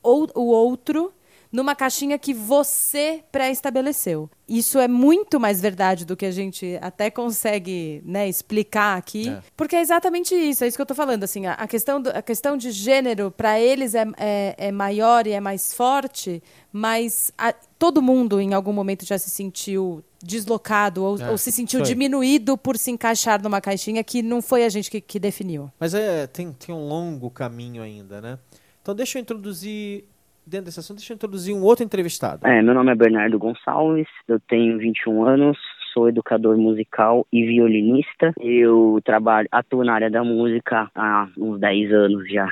[0.00, 1.12] ou, o outro
[1.52, 4.30] numa caixinha que você pré-estabeleceu.
[4.48, 9.42] Isso é muito mais verdade do que a gente até consegue né, explicar aqui, é.
[9.56, 11.24] porque é exatamente isso, é isso que eu estou falando.
[11.24, 15.32] Assim, a, questão, do, a questão de gênero, para eles, é, é, é, maior e
[15.32, 21.18] é mais forte, mas a, todo mundo, em algum momento, já se sentiu deslocado ou,
[21.18, 24.90] é, ou se sentiu diminuído por se encaixar numa caixinha que não foi a gente
[24.90, 25.70] que, que definiu.
[25.78, 28.38] Mas é, tem, tem um longo caminho ainda, né?
[28.82, 30.04] Então deixa eu introduzir
[30.46, 32.46] dentro desse assunto, deixa eu introduzir um outro entrevistado.
[32.46, 35.58] É, meu nome é Bernardo Gonçalves, eu tenho 21 anos,
[35.92, 38.32] sou educador musical e violinista.
[38.40, 42.48] Eu trabalho, atuo na área da música há uns 10 anos já.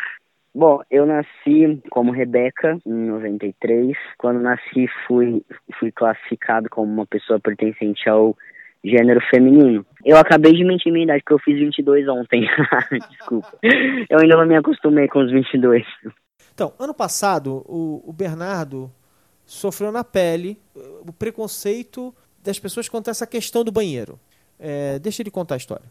[0.54, 3.96] Bom, eu nasci como Rebeca em 93.
[4.16, 5.42] Quando nasci, fui,
[5.78, 8.36] fui classificado como uma pessoa pertencente ao
[8.82, 9.84] gênero feminino.
[10.04, 12.48] Eu acabei de mentir minha idade, porque eu fiz 22 ontem.
[13.10, 13.58] Desculpa.
[13.62, 15.84] Eu ainda não me acostumei com os 22.
[16.58, 18.90] Então, ano passado, o, o Bernardo
[19.46, 24.18] sofreu na pele uh, o preconceito das pessoas quanto a essa questão do banheiro.
[24.58, 25.84] É, deixa ele contar a história.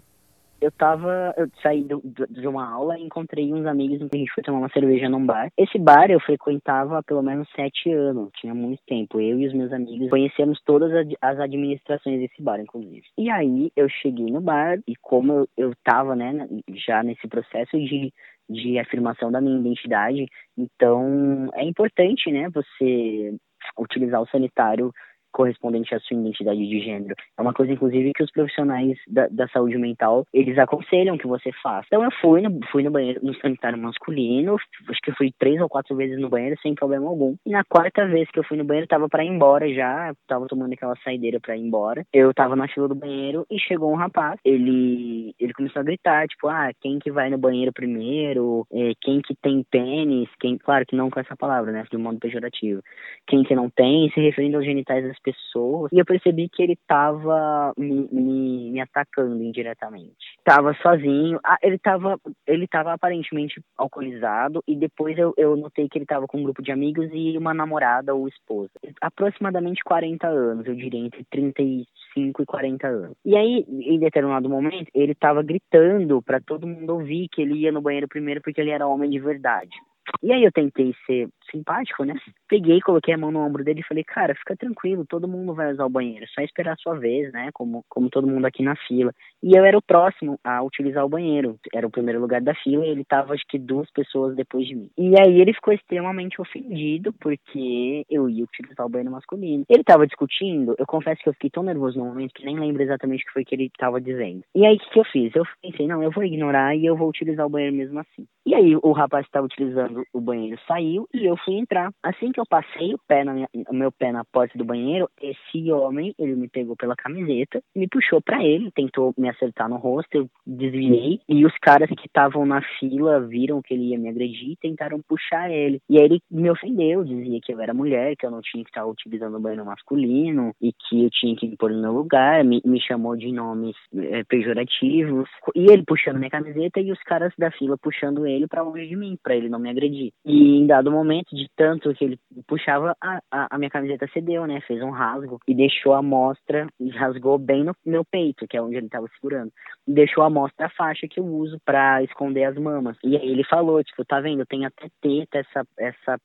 [0.60, 4.34] Eu tava, eu saí do, de uma aula e encontrei uns amigos que a gente
[4.34, 5.50] foi tomar uma cerveja num bar.
[5.58, 9.22] Esse bar eu frequentava há pelo menos sete anos, tinha muito tempo.
[9.22, 13.06] Eu e os meus amigos conhecemos todas as administrações desse bar, inclusive.
[13.18, 17.78] E aí eu cheguei no bar e como eu, eu tava, né, já nesse processo
[17.78, 18.12] de
[18.50, 20.26] de afirmação da minha identidade.
[20.58, 23.36] Então, é importante, né, você
[23.78, 24.92] utilizar o sanitário
[25.32, 27.16] correspondente à sua identidade de gênero.
[27.38, 31.52] É uma coisa, inclusive, que os profissionais da, da saúde mental, eles aconselham que você
[31.62, 31.86] faça.
[31.88, 34.56] Então eu fui no, fui no banheiro, no sanitário masculino,
[34.90, 37.36] acho que fui três ou quatro vezes no banheiro sem problema algum.
[37.46, 40.48] E na quarta vez que eu fui no banheiro, tava para ir embora já, tava
[40.48, 42.04] tomando aquela saideira para ir embora.
[42.14, 46.28] Eu tava na fila do banheiro e chegou um rapaz, ele, ele começou a gritar,
[46.28, 48.66] tipo, ah, quem que vai no banheiro primeiro?
[48.72, 50.30] É, quem que tem pênis?
[50.40, 52.82] Quem, claro que não com essa palavra, né, de um modo pejorativo.
[53.28, 57.74] Quem que não tem, se referindo aos genitais pessoas e eu percebi que ele estava
[57.78, 60.16] me, me, me, atacando indiretamente.
[60.44, 65.98] Tava sozinho, ah, ele estava ele tava aparentemente alcoolizado e depois eu, eu notei que
[65.98, 68.72] ele estava com um grupo de amigos e uma namorada ou esposa.
[69.02, 73.18] Aproximadamente 40 anos, eu diria entre 35 e 40 anos.
[73.26, 77.72] E aí, em determinado momento, ele estava gritando para todo mundo ouvir que ele ia
[77.72, 79.76] no banheiro primeiro porque ele era homem de verdade.
[80.22, 82.16] E aí eu tentei ser simpático, né?
[82.48, 85.72] Peguei, coloquei a mão no ombro dele e falei, cara, fica tranquilo, todo mundo vai
[85.72, 87.50] usar o banheiro, só esperar a sua vez, né?
[87.54, 89.14] Como, como todo mundo aqui na fila.
[89.42, 91.58] E eu era o próximo a utilizar o banheiro.
[91.74, 94.76] Era o primeiro lugar da fila e ele tava, acho que, duas pessoas depois de
[94.76, 94.90] mim.
[94.98, 99.64] E aí ele ficou extremamente ofendido porque eu ia utilizar o banheiro masculino.
[99.70, 102.82] Ele tava discutindo, eu confesso que eu fiquei tão nervoso no momento que nem lembro
[102.82, 104.42] exatamente o que foi que ele tava dizendo.
[104.56, 105.36] E aí o que, que eu fiz?
[105.36, 108.26] Eu pensei, não, eu vou ignorar e eu vou utilizar o banheiro mesmo assim.
[108.46, 111.92] E aí o rapaz que estava utilizando o banheiro saiu e eu fui entrar.
[112.04, 115.72] Assim que eu passei o pé minha, o meu pé na porta do banheiro, esse
[115.72, 120.16] homem, ele me pegou pela camiseta, me puxou para ele, tentou me acertar no rosto,
[120.16, 124.52] eu desviei e os caras que estavam na fila viram que ele ia me agredir
[124.52, 125.82] e tentaram puxar ele.
[125.90, 128.70] E aí ele me ofendeu, dizia que eu era mulher, que eu não tinha que
[128.70, 132.44] estar utilizando o banheiro masculino e que eu tinha que me pôr no meu lugar,
[132.44, 135.30] me, me chamou de nomes é, pejorativos.
[135.56, 138.96] E ele puxando minha camiseta e os caras da fila puxando ele para longe de
[138.96, 139.87] mim, para ele não me agredir.
[140.26, 144.46] E em dado momento de tanto que ele puxava, a, a, a minha camiseta cedeu,
[144.46, 144.62] né?
[144.62, 148.62] Fez um rasgo e deixou a mostra, e rasgou bem no meu peito, que é
[148.62, 149.52] onde ele tava segurando.
[149.88, 152.98] E deixou a mostra a faixa que eu uso para esconder as mamas.
[153.04, 156.20] E aí ele falou, tipo, tá vendo, tem até teta essa, essa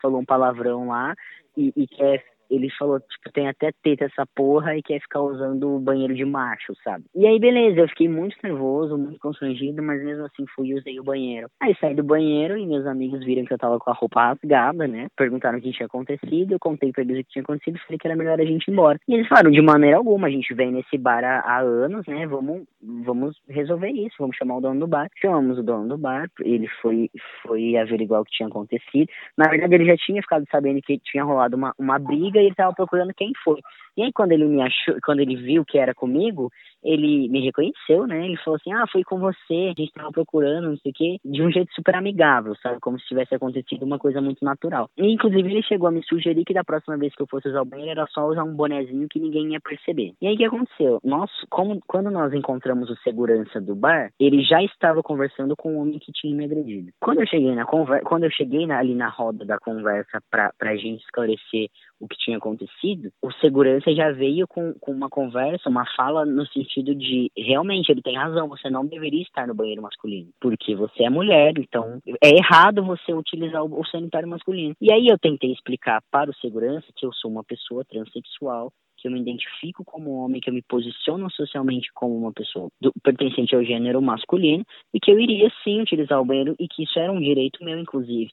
[0.00, 1.14] falou um palavrão lá
[1.56, 5.76] e, e quer ele falou, tipo, tem até teta essa porra e quer ficar usando
[5.76, 7.04] o banheiro de macho, sabe?
[7.14, 10.98] E aí, beleza, eu fiquei muito nervoso, muito constrangido, mas mesmo assim fui e usei
[10.98, 11.48] o banheiro.
[11.60, 14.86] Aí saí do banheiro e meus amigos viram que eu tava com a roupa rasgada,
[14.86, 15.08] né?
[15.16, 17.98] Perguntaram o que tinha acontecido, eu contei pra eles o que tinha acontecido e falei
[17.98, 18.98] que era melhor a gente ir embora.
[19.06, 22.26] E eles falaram, de maneira alguma, a gente vem nesse bar há, há anos, né?
[22.26, 25.08] Vamos, vamos resolver isso, vamos chamar o dono do bar.
[25.20, 27.10] Chamamos o dono do bar, ele foi,
[27.42, 29.08] foi averiguar o que tinha acontecido.
[29.36, 32.72] Na verdade, ele já tinha ficado sabendo que tinha rolado uma, uma briga ele estava
[32.74, 33.60] procurando quem foi.
[33.96, 36.50] E aí quando ele me achou, quando ele viu que era comigo,
[36.82, 38.24] ele me reconheceu, né?
[38.24, 41.16] Ele falou assim: "Ah, foi com você, a gente estava procurando, não sei o quê",
[41.24, 44.88] de um jeito super amigável, sabe, como se tivesse acontecido uma coisa muito natural.
[44.96, 47.62] E inclusive ele chegou a me sugerir que da próxima vez que eu fosse usar
[47.62, 50.12] o banheiro era só usar um bonezinho que ninguém ia perceber.
[50.20, 51.00] E aí o que aconteceu?
[51.04, 55.80] Nós, como quando nós encontramos o segurança do bar, ele já estava conversando com o
[55.80, 56.90] homem que tinha me agredido.
[57.00, 60.52] Quando eu cheguei na conversa, quando eu cheguei na, ali na roda da conversa para
[60.60, 61.68] a gente esclarecer
[62.00, 66.46] o que tinha acontecido, o segurança já veio com, com uma conversa, uma fala no
[66.46, 71.04] sentido de realmente ele tem razão, você não deveria estar no banheiro masculino, porque você
[71.04, 74.74] é mulher, então é errado você utilizar o, o sanitário masculino.
[74.80, 79.08] E aí eu tentei explicar para o segurança que eu sou uma pessoa transexual, que
[79.08, 83.54] eu me identifico como homem, que eu me posiciono socialmente como uma pessoa do, pertencente
[83.54, 87.10] ao gênero masculino e que eu iria sim utilizar o banheiro e que isso era
[87.10, 88.30] um direito meu, inclusive.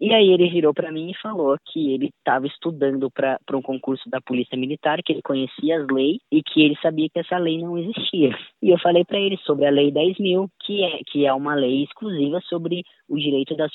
[0.00, 4.08] E aí ele virou para mim e falou que ele estava estudando para um concurso
[4.08, 7.58] da Polícia Militar, que ele conhecia as leis e que ele sabia que essa lei
[7.58, 8.30] não existia.
[8.62, 11.54] E eu falei para ele sobre a Lei 10 mil, que é, que é uma
[11.54, 13.72] lei exclusiva sobre o direito das,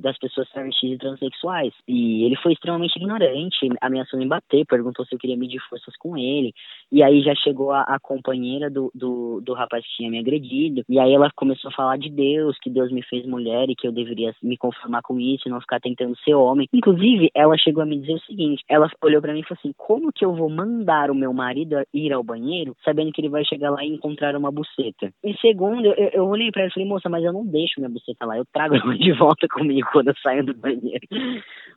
[0.00, 1.72] das pessoas travestis e transexuais.
[1.86, 6.16] E ele foi extremamente ignorante, ameaçou me bater, perguntou se eu queria medir forças com
[6.16, 6.52] ele.
[6.90, 10.82] E aí já chegou a, a companheira do, do, do rapaz que tinha me agredido.
[10.88, 13.86] E aí ela começou a falar de Deus, que Deus me fez mulher e que
[13.86, 16.68] eu deveria me conformar com isso não ficar tentando ser homem.
[16.72, 19.72] Inclusive, ela chegou a me dizer o seguinte: ela olhou para mim e falou assim:
[19.76, 23.44] como que eu vou mandar o meu marido ir ao banheiro sabendo que ele vai
[23.44, 25.12] chegar lá e encontrar uma buceta?
[25.22, 27.90] E segundo, eu, eu olhei para ela e falei: moça, mas eu não deixo minha
[27.90, 31.06] buceta lá, eu trago ela de volta comigo quando eu saio do banheiro.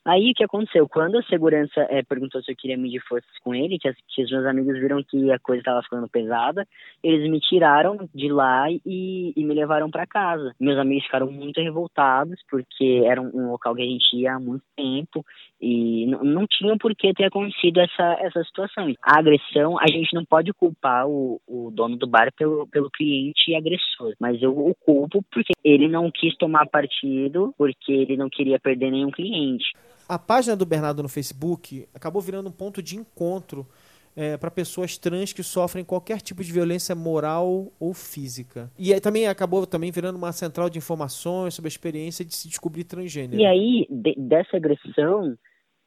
[0.05, 0.88] Aí o que aconteceu?
[0.88, 4.23] Quando a segurança é, perguntou se eu queria medir forças com ele, que, as, que
[4.23, 6.65] os meus amigos viram que a coisa estava ficando pesada,
[7.03, 10.53] eles me tiraram de lá e, e me levaram para casa.
[10.59, 14.36] Meus amigos ficaram muito revoltados porque era um, um local local que a gente ia
[14.36, 15.25] há muito tempo
[15.60, 18.93] e não, tinha por que ter acontecido essa, essa situação.
[19.01, 23.56] A agressão, a gente não pode culpar o, o dono do bar pelo, pelo cliente
[23.56, 28.60] agressor, mas eu o culpo porque ele não quis tomar partido, porque ele não queria
[28.60, 29.65] perder nenhum cliente.
[30.08, 33.65] A página do Bernardo no Facebook acabou virando um ponto de encontro
[34.15, 38.71] é, para pessoas trans que sofrem qualquer tipo de violência moral ou física.
[38.78, 42.47] E aí, também acabou também virando uma central de informações sobre a experiência de se
[42.47, 43.41] descobrir transgênero.
[43.41, 45.36] E aí, de, dessa agressão,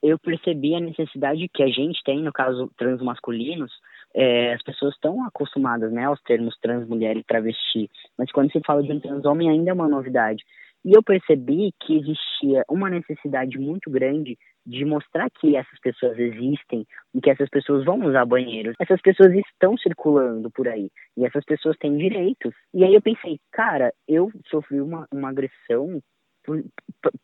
[0.02, 3.72] eu percebi a necessidade que a gente tem, no caso trans masculinos,
[4.14, 8.60] é, as pessoas estão acostumadas né, aos termos trans mulher e travesti, mas quando se
[8.66, 10.42] fala de um trans homem ainda é uma novidade.
[10.84, 16.86] E eu percebi que existia uma necessidade muito grande de mostrar que essas pessoas existem
[17.14, 18.74] e que essas pessoas vão usar banheiros.
[18.78, 22.54] Essas pessoas estão circulando por aí e essas pessoas têm direitos.
[22.74, 26.00] E aí eu pensei, cara, eu sofri uma, uma agressão
[26.44, 26.62] por,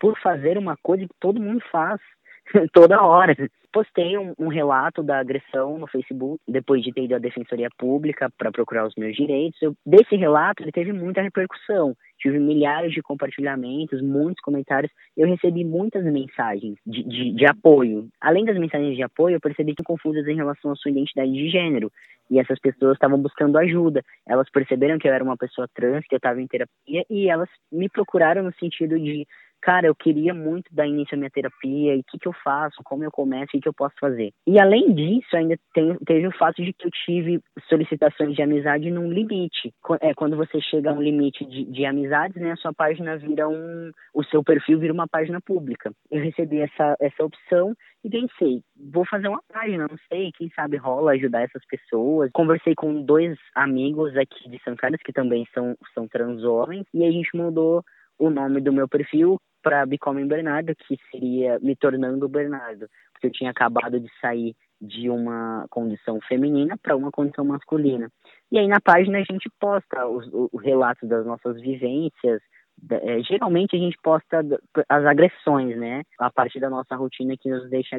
[0.01, 2.01] por fazer uma coisa que todo mundo faz
[2.73, 3.35] toda hora.
[3.74, 8.30] Postei um, um, relato da agressão no Facebook, depois de ter ido à Defensoria Pública
[8.38, 9.60] para procurar os meus direitos.
[9.60, 11.92] Eu, desse relato, ele teve muita repercussão.
[12.20, 14.92] Tive milhares de compartilhamentos, muitos comentários.
[15.16, 18.06] Eu recebi muitas mensagens de, de, de apoio.
[18.20, 21.48] Além das mensagens de apoio, eu percebi que confusas em relação à sua identidade de
[21.48, 21.90] gênero.
[22.30, 24.04] E essas pessoas estavam buscando ajuda.
[24.24, 27.48] Elas perceberam que eu era uma pessoa trans, que eu estava em terapia, e elas
[27.72, 29.26] me procuraram no sentido de
[29.64, 32.83] cara, eu queria muito dar início à minha terapia, e o que, que eu faço,
[32.85, 34.31] como eu começo, o que, que eu posso fazer.
[34.46, 38.90] E além disso, ainda tem, teve o fato de que eu tive solicitações de amizade
[38.90, 39.72] num limite.
[40.03, 43.48] É, quando você chega a um limite de, de amizades, né, a sua página vira
[43.48, 43.90] um.
[44.12, 45.90] o seu perfil vira uma página pública.
[46.11, 47.74] Eu recebi essa, essa opção
[48.05, 48.61] e pensei,
[48.92, 52.31] vou fazer uma página, não sei, quem sabe rola ajudar essas pessoas.
[52.35, 57.03] Conversei com dois amigos aqui de São Carlos, que também são, são trans homens, e
[57.03, 57.83] a gente mudou
[58.18, 63.33] o nome do meu perfil para Becoming Bernardo, que seria me tornando Bernardo, porque eu
[63.33, 68.11] tinha acabado de sair de uma condição feminina para uma condição masculina.
[68.53, 72.42] E aí na página a gente posta os, os relatos das nossas vivências,
[72.90, 74.44] é, geralmente a gente posta
[74.88, 76.03] as agressões, né?
[76.18, 77.96] A partir da nossa rotina que nos deixa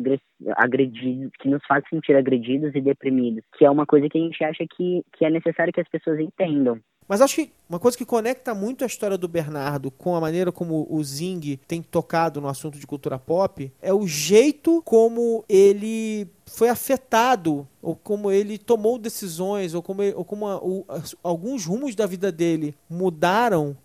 [0.57, 4.43] agredidos, que nos faz sentir agredidos e deprimidos, que é uma coisa que a gente
[4.43, 6.79] acha que, que é necessário que as pessoas entendam.
[7.07, 10.51] Mas acho que uma coisa que conecta muito a história do Bernardo com a maneira
[10.51, 16.27] como o Zing tem tocado no assunto de cultura pop é o jeito como ele
[16.45, 20.85] foi afetado, ou como ele tomou decisões, ou como, ou como a, o,
[21.23, 23.77] alguns rumos da vida dele mudaram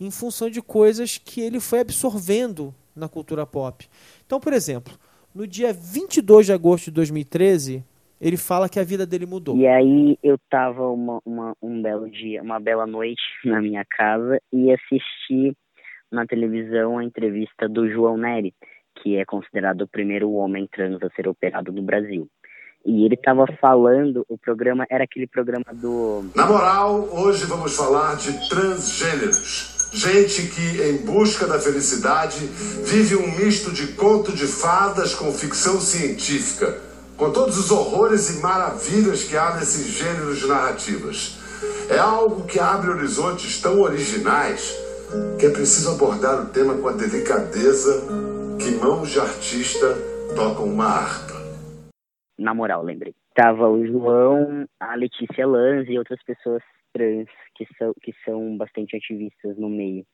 [0.00, 3.88] em função de coisas que ele foi absorvendo na cultura pop.
[4.26, 4.96] Então, por exemplo,
[5.34, 7.84] no dia 22 de agosto de 2013,
[8.20, 9.56] ele fala que a vida dele mudou.
[9.56, 14.40] E aí eu tava uma, uma, um belo dia, uma bela noite na minha casa
[14.52, 15.56] e assisti
[16.10, 18.54] na televisão a entrevista do João Neri,
[18.96, 22.26] que é considerado o primeiro homem trans a ser operado no Brasil.
[22.86, 26.24] E ele estava falando, o programa era aquele programa do.
[26.34, 29.90] Na moral, hoje vamos falar de transgêneros.
[29.92, 32.46] Gente que, em busca da felicidade,
[32.86, 36.78] vive um misto de conto de fadas com ficção científica,
[37.18, 41.36] com todos os horrores e maravilhas que há nesses gêneros de narrativas.
[41.90, 44.72] É algo que abre horizontes tão originais
[45.40, 48.06] que é preciso abordar o tema com a delicadeza
[48.62, 49.86] que mãos de artista
[50.36, 51.34] tocam uma harpa.
[52.38, 53.14] Na moral, lembrei.
[53.34, 57.26] Tava o João, a Letícia Lanz e outras pessoas trans
[57.56, 60.04] que são, que são bastante ativistas no meio.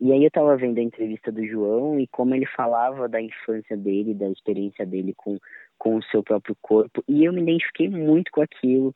[0.00, 3.76] E aí eu tava vendo a entrevista do João e como ele falava da infância
[3.76, 5.38] dele, da experiência dele com,
[5.82, 8.94] com o seu próprio corpo, e eu me identifiquei muito com aquilo,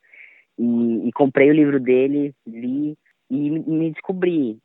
[0.56, 2.96] e, e comprei o livro dele, li,
[3.28, 4.56] e me descobri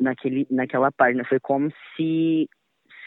[0.00, 1.22] naquele, naquela página.
[1.28, 2.48] Foi como se,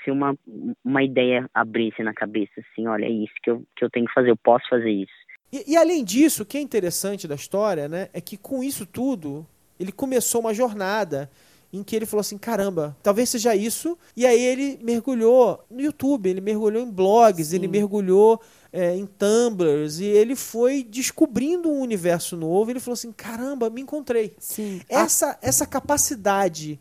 [0.03, 0.37] se uma,
[0.85, 4.13] uma ideia abrisse na cabeça, assim, olha, é isso que eu, que eu tenho que
[4.13, 5.11] fazer, eu posso fazer isso.
[5.51, 8.85] E, e, além disso, o que é interessante da história, né, é que com isso
[8.85, 9.47] tudo,
[9.79, 11.27] ele começou uma jornada
[11.71, 13.97] em que ele falou assim: caramba, talvez seja isso.
[14.15, 17.57] E aí ele mergulhou no YouTube, ele mergulhou em blogs, Sim.
[17.57, 22.71] ele mergulhou é, em Tumblrs e ele foi descobrindo um universo novo.
[22.71, 24.35] Ele falou assim: caramba, me encontrei.
[24.39, 24.81] Sim.
[24.87, 26.79] Essa, essa capacidade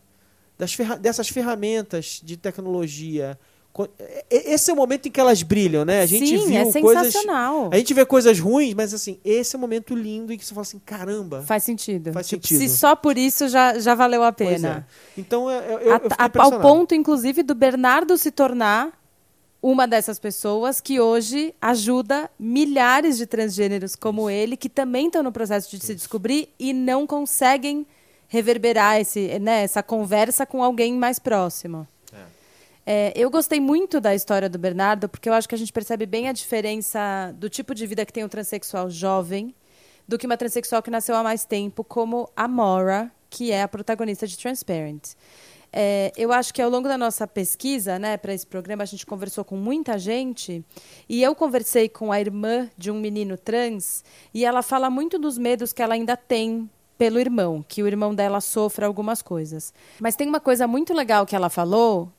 [0.57, 3.39] das ferra dessas ferramentas de tecnologia
[4.29, 6.01] esse é o momento em que elas brilham, né?
[6.01, 7.55] A gente Sim, viu é sensacional.
[7.55, 10.45] Coisas, a gente vê coisas ruins, mas assim, esse é o momento lindo em que
[10.45, 11.43] você fala assim, caramba.
[11.43, 12.13] Faz sentido.
[12.13, 12.69] Faz tipo, sentido.
[12.69, 14.87] Se só por isso já, já valeu a pena.
[15.17, 15.21] É.
[15.21, 16.01] Então eu, eu, a,
[16.35, 18.98] eu Ao ponto, inclusive, do Bernardo se tornar
[19.63, 25.33] uma dessas pessoas que hoje ajuda milhares de transgêneros como ele, que também estão no
[25.33, 27.87] processo de se descobrir e não conseguem
[28.29, 31.87] reverberar esse, né, essa conversa com alguém mais próximo.
[32.91, 36.07] É, eu gostei muito da história do Bernardo, porque eu acho que a gente percebe
[36.07, 39.55] bem a diferença do tipo de vida que tem um transexual jovem
[40.09, 43.69] do que uma transexual que nasceu há mais tempo, como a Mora, que é a
[43.69, 45.11] protagonista de Transparent.
[45.73, 49.05] É, eu acho que ao longo da nossa pesquisa, né, para esse programa, a gente
[49.05, 50.65] conversou com muita gente
[51.09, 54.03] e eu conversei com a irmã de um menino trans
[54.33, 58.15] e ela fala muito dos medos que ela ainda tem pelo irmão, que o irmão
[58.15, 59.73] dela sofra algumas coisas.
[60.01, 62.11] Mas tem uma coisa muito legal que ela falou,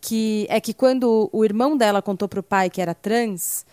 [0.00, 3.64] que é que quando o irmão dela contou para o pai que era trans,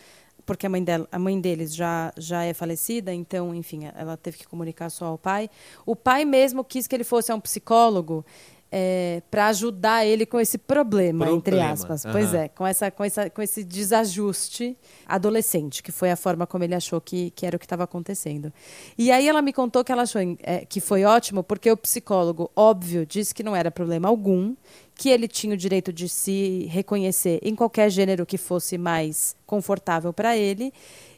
[0.45, 4.37] porque a mãe, dela, a mãe deles já, já é falecida, então, enfim, ela teve
[4.37, 5.49] que comunicar só ao pai.
[5.85, 8.25] O pai mesmo quis que ele fosse a um psicólogo
[8.75, 11.37] é, para ajudar ele com esse problema, problema.
[11.37, 12.05] entre aspas.
[12.05, 12.11] Uhum.
[12.11, 16.63] Pois é, com, essa, com, essa, com esse desajuste adolescente, que foi a forma como
[16.63, 18.51] ele achou que, que era o que estava acontecendo.
[18.97, 22.49] E aí ela me contou que ela achou é, que foi ótimo, porque o psicólogo,
[22.55, 24.55] óbvio, disse que não era problema algum,
[24.95, 30.11] que ele tinha o direito de se reconhecer em qualquer gênero que fosse mais confortável
[30.11, 30.73] para ele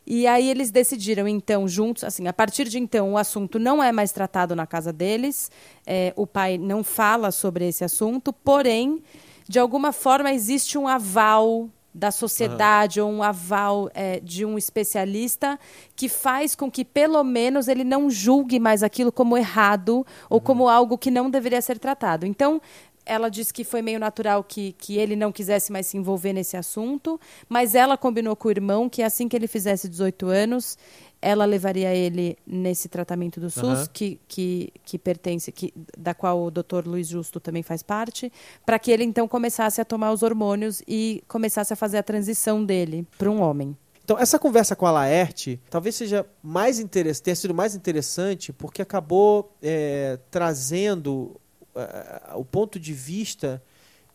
[0.05, 3.91] e aí eles decidiram, então, juntos, assim, a partir de então, o assunto não é
[3.91, 5.49] mais tratado na casa deles,
[5.85, 9.01] é, o pai não fala sobre esse assunto, porém,
[9.47, 15.57] de alguma forma, existe um aval da sociedade ou um aval é, de um especialista
[15.95, 20.43] que faz com que, pelo menos, ele não julgue mais aquilo como errado ou uhum.
[20.43, 22.25] como algo que não deveria ser tratado.
[22.25, 22.61] Então,
[23.05, 26.57] ela disse que foi meio natural que, que ele não quisesse mais se envolver nesse
[26.57, 30.77] assunto, mas ela combinou com o irmão que assim que ele fizesse 18 anos,
[31.21, 33.87] ela levaria ele nesse tratamento do SUS, uhum.
[33.93, 38.31] que, que, que pertence, que, da qual o doutor Luiz Justo também faz parte,
[38.65, 42.63] para que ele então começasse a tomar os hormônios e começasse a fazer a transição
[42.63, 43.75] dele para um homem.
[44.03, 48.83] Então, essa conversa com a Laerte talvez seja mais interessante, tenha sido mais interessante porque
[48.83, 51.41] acabou é, trazendo
[51.75, 53.61] uh, o ponto de vista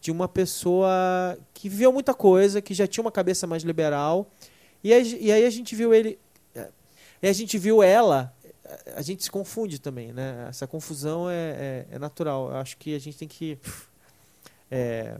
[0.00, 4.30] de uma pessoa que viveu muita coisa, que já tinha uma cabeça mais liberal.
[4.82, 6.18] E aí, e aí a gente viu ele.
[7.22, 8.34] E a gente viu ela.
[8.96, 10.46] A gente se confunde também, né?
[10.48, 12.50] Essa confusão é, é, é natural.
[12.50, 13.58] Eu acho que a gente tem que
[14.70, 15.18] é,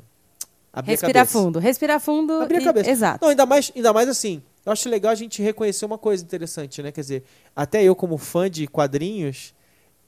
[0.72, 1.38] abrir Respirar a cabeça.
[1.38, 2.32] fundo, respirar fundo.
[2.40, 2.90] Abrir a cabeça.
[2.90, 3.18] Exato.
[3.22, 4.42] Não, ainda mais, ainda mais assim.
[4.64, 6.92] Eu acho legal a gente reconhecer uma coisa interessante, né?
[6.92, 7.24] Quer dizer,
[7.54, 9.52] até eu, como fã de quadrinhos,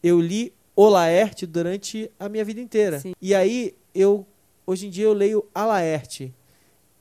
[0.03, 2.99] eu li O Laerte durante a minha vida inteira.
[3.01, 3.13] Sim.
[3.21, 4.27] E aí, eu
[4.67, 6.33] hoje em dia eu leio a Laerte.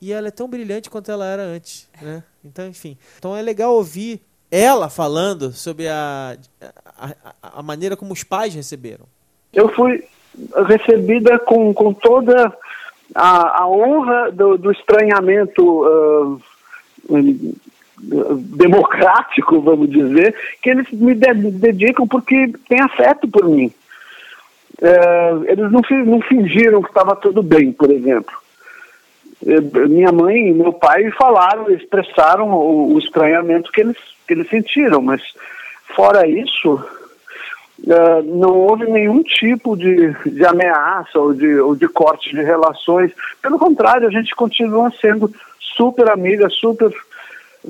[0.00, 2.22] E ela é tão brilhante quanto ela era antes, né?
[2.44, 2.98] Então, enfim.
[3.18, 4.20] Então é legal ouvir
[4.50, 6.36] ela falando sobre a,
[6.98, 9.06] a, a- maneira como os pais receberam.
[9.52, 10.04] eu fui
[10.66, 12.52] recebida com, com toda
[13.14, 16.40] a, a honra do, do estranhamento
[17.08, 17.54] hum,
[18.02, 23.72] democrático, vamos dizer, que eles me de- dedicam porque têm afeto por mim.
[24.80, 28.34] Eh, eles não, não fingiram que estava tudo bem, por exemplo.
[29.46, 33.96] Eh, Minha mãe e meu pai falaram, expressaram o, o estranhamento que eles,
[34.26, 35.22] que eles sentiram, mas
[35.94, 36.84] fora isso,
[37.86, 43.12] eh, não houve nenhum tipo de, de ameaça ou de, ou de corte de relações.
[43.40, 46.90] Pelo contrário, a gente continua sendo super amigas, super,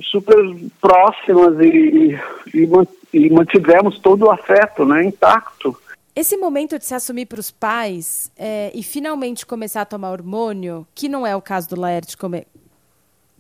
[0.00, 0.36] super
[0.80, 2.20] próximas e, e,
[2.54, 2.86] e man-
[3.30, 5.76] mantivemos todo o afeto né, intacto.
[6.14, 10.86] Esse momento de se assumir para os pais é, e finalmente começar a tomar hormônio,
[10.94, 12.42] que não é o caso do Laerte, como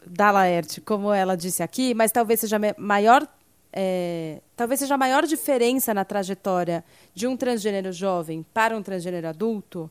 [0.06, 3.26] da Laerte, como ela disse aqui, mas talvez seja maior,
[3.72, 6.82] é, talvez seja a maior diferença na trajetória
[7.14, 9.90] de um transgênero jovem para um transgênero adulto,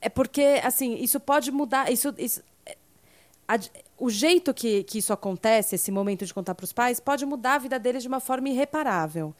[0.00, 2.42] é porque assim isso pode mudar, isso, isso
[3.54, 7.24] a- o jeito que, que isso acontece, esse momento de contar para os pais, pode
[7.24, 9.34] mudar a vida deles de uma forma irreparável.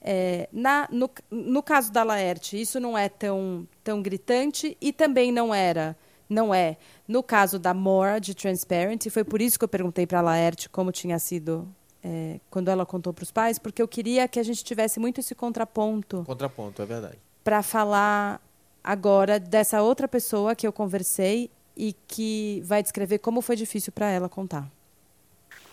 [0.00, 5.30] É, na, no, no caso da Laerte, isso não é tão, tão gritante e também
[5.32, 5.96] não era,
[6.28, 6.76] não é.
[7.06, 10.22] No caso da Mora, de Transparent, e foi por isso que eu perguntei para a
[10.22, 11.68] Laerte como tinha sido
[12.02, 15.18] é, quando ela contou para os pais, porque eu queria que a gente tivesse muito
[15.20, 17.18] esse contraponto Contraponto, é verdade.
[17.44, 18.40] para falar
[18.82, 24.10] agora dessa outra pessoa que eu conversei e que vai descrever como foi difícil para
[24.10, 24.66] ela contar.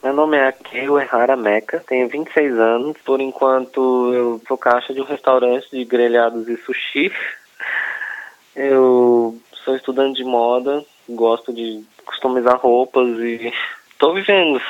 [0.04, 2.98] Meu nome é Akio Errara Meca, tenho 26 anos.
[3.06, 7.10] Por enquanto, eu sou caixa de um restaurante de grelhados e sushi.
[8.54, 13.54] Eu sou estudante de moda, gosto de customizar roupas e
[13.98, 14.62] tô vivendo.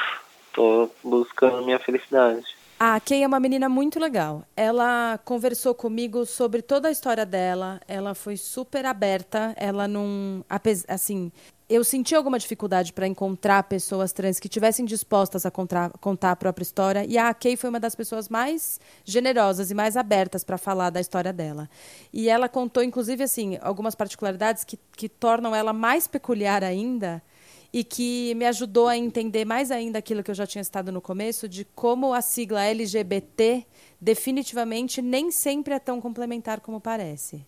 [0.53, 2.45] Tô buscando minha felicidade.
[2.85, 4.43] A Kay é uma menina muito legal.
[4.57, 7.79] Ela conversou comigo sobre toda a história dela.
[7.87, 9.53] Ela foi super aberta.
[9.55, 10.43] Ela não,
[10.89, 11.31] assim,
[11.69, 16.35] eu senti alguma dificuldade para encontrar pessoas trans que tivessem dispostas a contar, contar a
[16.35, 17.05] própria história.
[17.05, 20.99] E a Kay foi uma das pessoas mais generosas e mais abertas para falar da
[20.99, 21.69] história dela.
[22.11, 27.23] E ela contou, inclusive, assim, algumas particularidades que, que tornam ela mais peculiar ainda
[27.73, 31.01] e que me ajudou a entender mais ainda aquilo que eu já tinha citado no
[31.01, 33.65] começo, de como a sigla LGBT
[33.99, 37.43] definitivamente nem sempre é tão complementar como parece.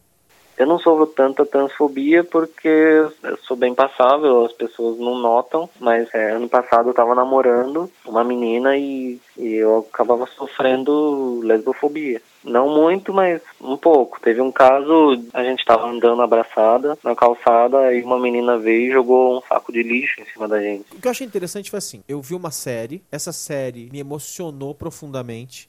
[0.58, 3.06] Eu não sofro tanta transfobia porque
[3.46, 8.24] sou bem passável, as pessoas não notam, mas é, ano passado eu tava namorando uma
[8.24, 12.22] menina e, e eu acabava sofrendo lesbofobia.
[12.44, 14.22] Não muito, mas um pouco.
[14.22, 18.94] Teve um caso, a gente tava andando abraçada na calçada e uma menina veio e
[18.94, 20.86] jogou um saco de lixo em cima da gente.
[20.94, 24.76] O que eu achei interessante foi assim: eu vi uma série, essa série me emocionou
[24.76, 25.68] profundamente,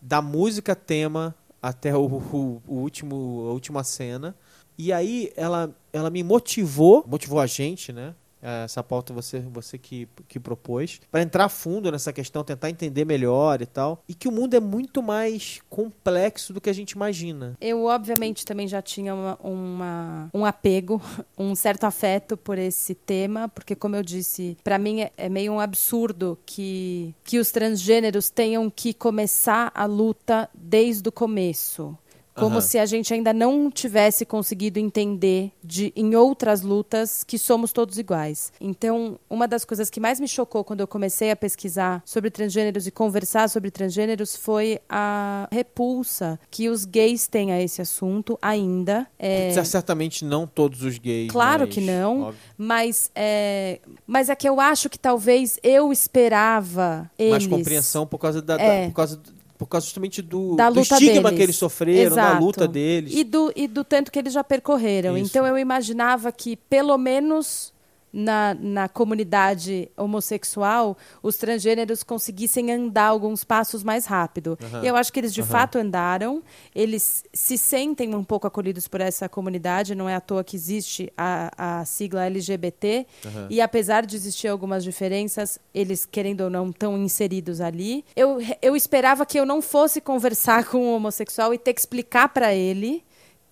[0.00, 4.34] da música tema até o, o- o último, a última cena.
[4.76, 8.14] E aí ela, ela me motivou, motivou a gente, né?
[8.40, 13.60] Essa pauta você, você que, que propôs, para entrar fundo nessa questão, tentar entender melhor
[13.60, 14.02] e tal.
[14.08, 17.56] E que o mundo é muito mais complexo do que a gente imagina.
[17.60, 21.00] Eu, obviamente, também já tinha uma, uma- um apego,
[21.36, 25.52] um certo afeto por esse tema, porque, como eu disse, para mim é, é meio
[25.52, 31.96] um absurdo que, que os transgêneros tenham que começar a luta desde o começo.
[32.38, 32.60] Como Aham.
[32.60, 37.98] se a gente ainda não tivesse conseguido entender de, em outras lutas que somos todos
[37.98, 38.52] iguais.
[38.60, 42.86] Então, uma das coisas que mais me chocou quando eu comecei a pesquisar sobre transgêneros
[42.86, 49.06] e conversar sobre transgêneros foi a repulsa que os gays têm a esse assunto ainda.
[49.18, 51.30] É, Certamente não todos os gays.
[51.30, 52.40] Claro mas, que não, óbvio.
[52.56, 58.18] mas é, mas é que eu acho que talvez eu esperava eles mais compreensão por
[58.18, 58.86] causa da, da- É.
[58.88, 59.20] por causa
[59.58, 61.36] por causa justamente do, da do estigma deles.
[61.36, 62.44] que eles sofreram, da Exato.
[62.44, 63.12] luta deles.
[63.12, 65.18] E do, e do tanto que eles já percorreram.
[65.18, 65.26] Isso.
[65.26, 67.72] Então eu imaginava que, pelo menos
[68.12, 74.58] na, na comunidade homossexual, os transgêneros conseguissem andar alguns passos mais rápido.
[74.82, 75.50] E eu acho que eles de Aham.
[75.50, 76.42] fato andaram,
[76.74, 81.12] eles se sentem um pouco acolhidos por essa comunidade, não é à toa que existe
[81.16, 83.06] a, a sigla LGBT.
[83.26, 83.46] Aham.
[83.50, 88.04] E apesar de existir algumas diferenças, eles, querendo ou não, estão inseridos ali.
[88.16, 92.28] Eu, eu esperava que eu não fosse conversar com um homossexual e ter que explicar
[92.28, 93.02] para ele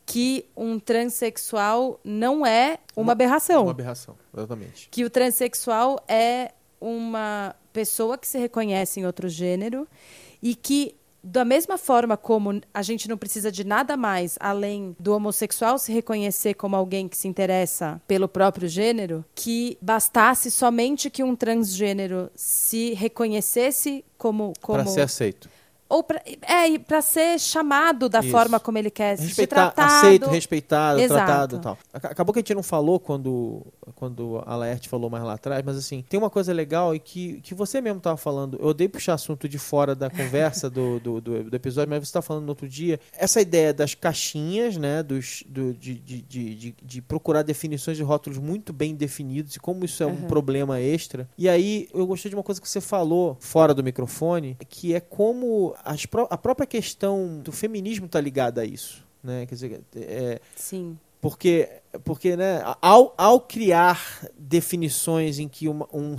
[0.07, 3.65] que um transexual não é uma aberração.
[3.65, 4.89] Uma aberração, exatamente.
[4.89, 9.87] Que o transexual é uma pessoa que se reconhece em outro gênero
[10.41, 15.13] e que da mesma forma como a gente não precisa de nada mais além do
[15.13, 21.25] homossexual se reconhecer como alguém que se interessa pelo próprio gênero, que bastasse somente que
[21.25, 25.51] um transgênero se reconhecesse como como Para ser aceito.
[25.89, 28.31] Ou pra, é para ser chamado da Isso.
[28.31, 31.25] forma como ele quer ser Respeitar, tratado aceito, respeitado, Exato.
[31.25, 31.79] tratado tal.
[31.93, 33.63] Ac- Acabou que a gente não falou quando,
[33.95, 37.41] quando a Laerte falou mais lá atrás, mas assim, tem uma coisa legal e que,
[37.43, 38.59] que você mesmo estava falando.
[38.61, 42.05] Eu odeio puxar assunto de fora da conversa do, do, do, do episódio, mas você
[42.07, 42.99] estava falando no outro dia.
[43.17, 45.03] Essa ideia das caixinhas, né?
[45.03, 49.61] Dos, do, de, de, de, de, de procurar definições de rótulos muito bem definidos e
[49.61, 50.27] como isso é um Uhum.
[50.27, 51.29] problema extra.
[51.37, 55.01] E aí eu gostei de uma coisa que você falou fora do microfone, que é
[55.01, 59.05] como a própria questão do feminismo está ligada a isso.
[59.23, 59.47] Né?
[59.47, 60.99] Quer dizer, é, Sim.
[61.21, 61.69] porque,
[62.05, 66.17] porque né, ao, ao criar definições em que uma- um,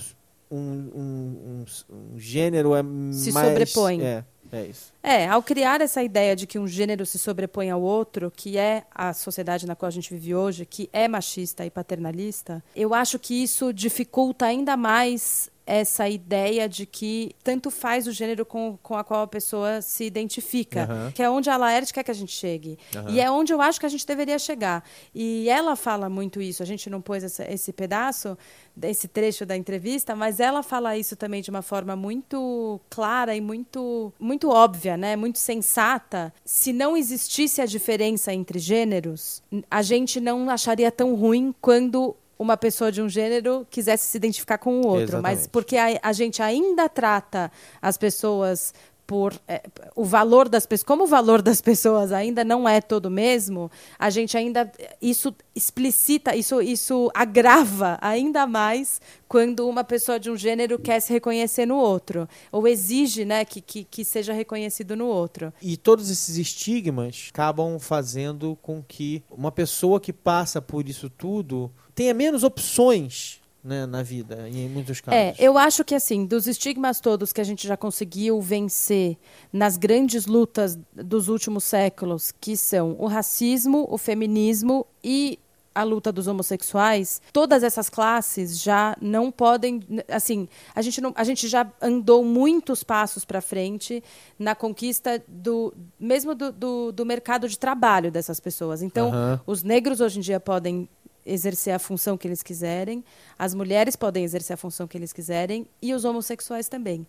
[0.51, 2.81] um, um, um- gênero é
[3.13, 3.47] Se mais...
[3.49, 4.01] sobrepõe.
[4.01, 4.93] É, é isso.
[5.09, 8.83] É, ao criar essa ideia de que um gênero se sobrepõe ao outro, que é
[8.93, 13.17] a sociedade na qual a gente vive hoje, que é machista e paternalista, eu acho
[13.17, 18.95] que isso dificulta ainda mais essa ideia de que tanto faz o gênero com, com
[18.95, 21.11] a qual a pessoa se identifica, Aham.
[21.13, 22.79] que é onde a Laerte quer que a gente chegue.
[22.95, 23.09] Aham.
[23.09, 24.81] E é onde eu acho que a gente deveria chegar.
[25.13, 28.37] E ela fala muito isso, a gente não pôs essa- esse pedaço,
[28.81, 33.41] esse trecho da entrevista, mas ela fala isso também de uma forma muito clara e
[33.41, 35.15] muito, muito óbvia, né?
[35.15, 36.33] muito sensata.
[36.43, 42.55] Se não existisse a diferença entre gêneros, a gente não acharia tão ruim quando uma
[42.55, 45.21] pessoa de um gênero quisesse se identificar com o outro.
[45.21, 45.49] Mas Exatamente.
[45.49, 48.73] porque a, a gente ainda trata as pessoas
[49.07, 49.63] por é,
[49.95, 54.09] o valor das pessoas, como o valor das pessoas ainda não é todo mesmo, a
[54.09, 54.69] gente ainda
[55.01, 61.13] isso explicita, isso isso agrava ainda mais quando uma pessoa de um gênero quer se
[61.13, 65.53] reconhecer no outro ou exige, né, que, que, que seja reconhecido no outro.
[65.61, 71.71] E todos esses estigmas acabam fazendo com que uma pessoa que passa por isso tudo
[71.95, 75.19] tenha menos opções né, na vida, em muitos casos.
[75.19, 79.17] É, eu acho que assim, dos estigmas todos que a gente já conseguiu vencer
[79.51, 85.37] nas grandes lutas dos últimos séculos, que são o racismo, o feminismo e
[85.77, 91.23] a luta dos homossexuais, todas essas classes já não podem, assim, a gente não, a
[91.23, 94.03] gente já andou muitos passos para frente
[94.39, 98.81] na conquista do mesmo do, do, do mercado de trabalho dessas pessoas.
[98.81, 99.11] Então,
[99.45, 100.89] os negros hoje em dia podem
[101.27, 103.03] exercer a função que eles quiserem,
[103.37, 107.05] as mulheres podem exercer a função que eles quiserem e os homossexuais também.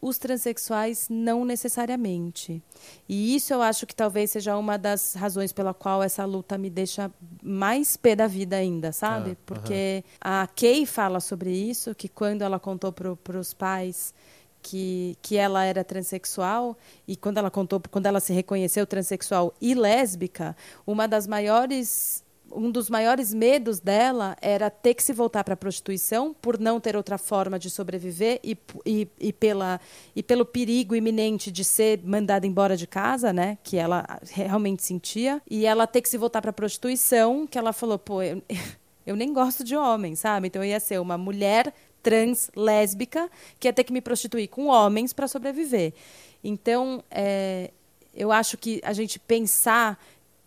[0.00, 2.60] Os transexuais não necessariamente.
[3.08, 6.68] E isso eu acho que talvez seja uma das razões pela qual essa luta me
[6.68, 7.08] deixa
[7.40, 9.32] mais pé da vida ainda, sabe?
[9.32, 14.12] Ah, Porque a Kay fala sobre isso, que quando ela contou para os pais
[14.62, 19.74] que, que ela era transexual e quando ela contou quando ela se reconheceu transexual e
[19.74, 20.56] lésbica
[20.86, 22.24] uma das maiores
[22.54, 26.78] um dos maiores medos dela era ter que se voltar para a prostituição por não
[26.80, 29.80] ter outra forma de sobreviver e, e, e, pela,
[30.14, 33.58] e pelo perigo iminente de ser mandada embora de casa, né?
[33.62, 35.40] Que ela realmente sentia.
[35.50, 38.42] E ela ter que se voltar para a prostituição, que ela falou, pô, eu,
[39.06, 40.48] eu nem gosto de homem, sabe?
[40.48, 41.72] Então eu ia ser uma mulher
[42.02, 45.94] trans lésbica que ia ter que me prostituir com homens para sobreviver.
[46.42, 47.70] Então, é,
[48.14, 49.98] eu acho que a gente pensar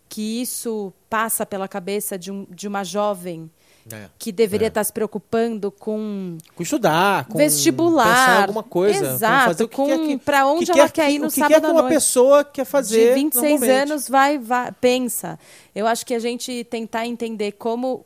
[0.09, 3.49] que isso passa pela cabeça de, um, de uma jovem
[3.91, 4.69] É, que deveria é.
[4.69, 9.13] estar se preocupando com Com estudar, com vestibular, alguma coisa.
[9.13, 11.53] exato, que com que- para onde que ela quer quer ir que- no que sábado
[11.53, 11.93] quer que à uma noite.
[11.93, 13.91] pessoa quer fazer de 26 normalmente.
[13.91, 15.37] anos vai, vai pensa.
[15.73, 18.05] Eu acho que a gente tentar entender como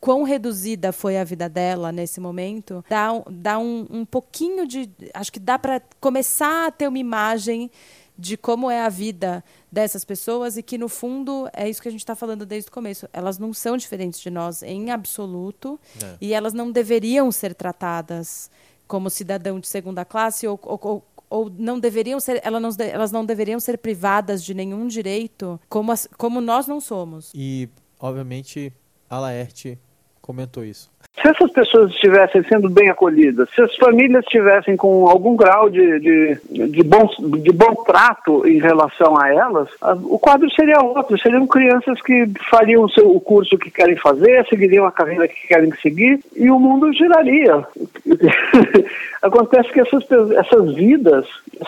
[0.00, 4.90] quão reduzida foi a vida dela nesse momento, dá, dá um, um pouquinho de.
[5.14, 7.70] Acho que dá para começar a ter uma imagem
[8.16, 11.90] de como é a vida dessas pessoas e que, no fundo, é isso que a
[11.90, 13.08] gente está falando desde o começo.
[13.12, 16.16] Elas não são diferentes de nós em absoluto É.
[16.20, 18.50] e elas não deveriam ser tratadas
[18.86, 23.24] como cidadão de segunda classe ou, ou- ou- não deveriam ser elas não, elas não
[23.24, 27.32] deveriam ser privadas de nenhum direito como, as- como nós não somos.
[27.34, 28.72] E, obviamente,
[29.10, 29.78] a Laerte
[30.24, 30.88] comentou isso.
[31.20, 36.00] Se essas pessoas estivessem sendo bem acolhidas, se as famílias estivessem com algum grau de,
[36.00, 37.08] de, de, bom,
[37.38, 39.68] de bom trato em relação a elas,
[40.02, 41.16] o quadro seria outro.
[41.18, 45.46] Seriam crianças que fariam o, seu, o curso que querem fazer, seguiriam a carreira que
[45.46, 47.64] querem seguir e o mundo giraria.
[49.22, 50.02] Acontece que essas,
[50.32, 51.26] essas vidas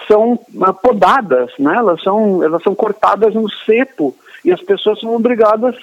[0.08, 0.40] são
[0.82, 1.76] podadas, né?
[1.76, 5.76] elas, são, elas são cortadas no cepo e as pessoas são obrigadas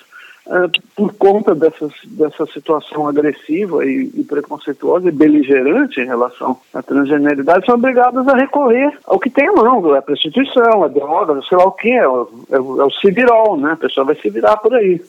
[0.46, 6.84] Uh, por conta dessas, dessa situação agressiva e, e, preconceituosa e beligerante em relação à
[6.84, 11.42] transgeneridade, são obrigadas a recorrer ao que tem à mão, é a prostituição, a droga,
[11.48, 13.72] sei lá o que, é o, é o, é o civirol, né?
[13.72, 15.02] A pessoa vai se virar por aí.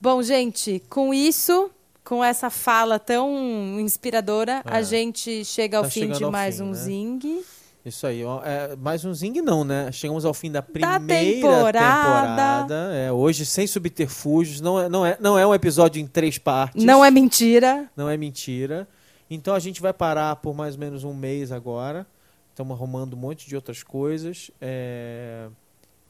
[0.00, 1.70] Bom, gente, com isso,
[2.04, 4.76] com essa fala tão inspiradora, é.
[4.76, 6.74] a gente chega ao tá fim de mais fim, um né?
[6.74, 7.44] Zing.
[7.84, 9.92] Isso aí, é, mais um Zing não, né?
[9.92, 11.78] Chegamos ao fim da primeira da temporada.
[11.78, 16.38] temporada é, hoje, sem subterfúgios, não é, não, é, não é um episódio em três
[16.38, 16.82] partes.
[16.82, 17.90] Não é mentira.
[17.94, 18.88] Não é mentira.
[19.28, 22.06] Então a gente vai parar por mais ou menos um mês agora.
[22.48, 24.50] Estamos arrumando um monte de outras coisas.
[24.62, 25.48] É...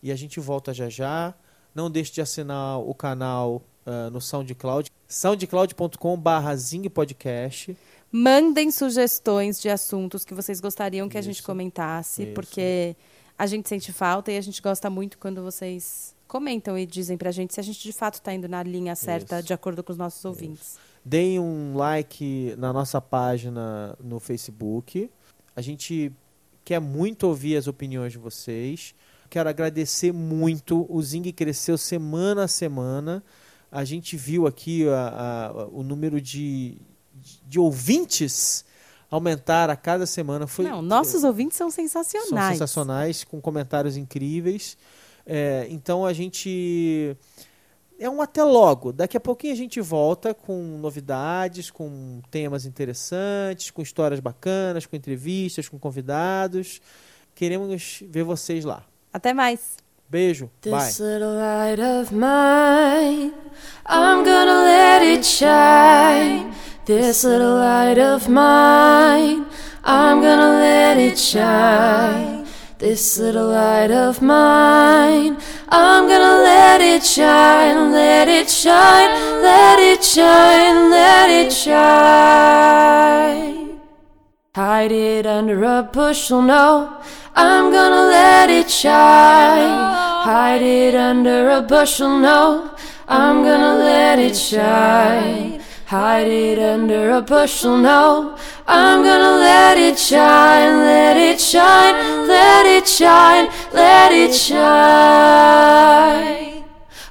[0.01, 1.35] E a gente volta já já.
[1.75, 4.93] Não deixe de assinar o canal uh, no SoundCloud.
[5.09, 7.77] soundcloud.com.br Zing Podcast.
[8.17, 11.29] Mandem sugestões de assuntos que vocês gostariam que Isso.
[11.29, 12.33] a gente comentasse, Isso.
[12.33, 12.95] porque
[13.37, 17.33] a gente sente falta e a gente gosta muito quando vocês comentam e dizem pra
[17.33, 19.49] gente se a gente de fato está indo na linha certa, Isso.
[19.49, 20.79] de acordo com os nossos ouvintes.
[21.05, 25.11] Deem um like na nossa página no Facebook.
[25.57, 26.13] A gente
[26.65, 28.95] quer muito ouvir as opiniões de vocês.
[29.29, 30.87] Quero agradecer muito.
[30.89, 33.25] O Zing cresceu semana a semana.
[33.73, 36.79] A gente viu aqui a, a, o número de,
[37.47, 38.65] de ouvintes
[39.11, 40.47] aumentar a cada semana.
[40.47, 42.59] Foi, Não, nossos é, ouvintes são sensacionais.
[42.59, 44.77] São sensacionais, com comentários incríveis.
[45.27, 47.17] É, então a gente.
[47.99, 48.93] É um até logo.
[48.93, 54.97] Daqui a pouquinho a gente volta com novidades, com temas interessantes, com histórias bacanas, com
[54.97, 56.81] entrevistas, com convidados.
[57.35, 58.85] Queremos ver vocês lá.
[59.13, 59.77] Até mais.
[60.09, 60.51] Beijo.
[60.61, 61.09] This Bye.
[61.09, 63.33] little light of mine,
[63.89, 66.53] I'm gonna let it shine.
[66.87, 69.47] This little light of mine,
[69.83, 72.47] I'm gonna let it shine.
[72.77, 75.39] This little light of mine,
[75.71, 79.09] I'm gonna let it shine, let it shine,
[79.41, 82.61] let it shine, let it shine.
[84.55, 87.01] Hide it under a bushel, no,
[87.35, 89.95] I'm gonna let it shine.
[90.27, 92.77] Hide it under a bushel, no,
[93.09, 95.54] I'm gonna let it shine.
[95.87, 98.37] Hide it under a bushel, no.
[98.67, 104.55] I'm gonna let it shine, let it shine, let it shine, let it shine.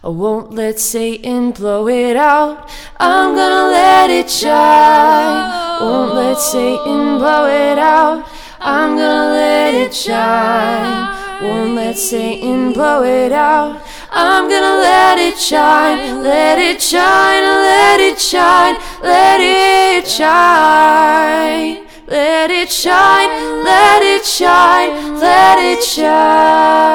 [0.04, 2.68] I won't let Satan blow it out.
[3.00, 5.80] I'm gonna let it shine.
[5.80, 8.28] Won't let Satan blow it out.
[8.60, 11.44] I'm gonna let it shine.
[11.44, 13.82] Won't let Satan blow it out.
[14.16, 21.84] I'm gonna let it shine, let it shine, let it shine, let it shine.
[22.06, 23.30] Let it shine,
[23.64, 26.94] let it shine, let it shine.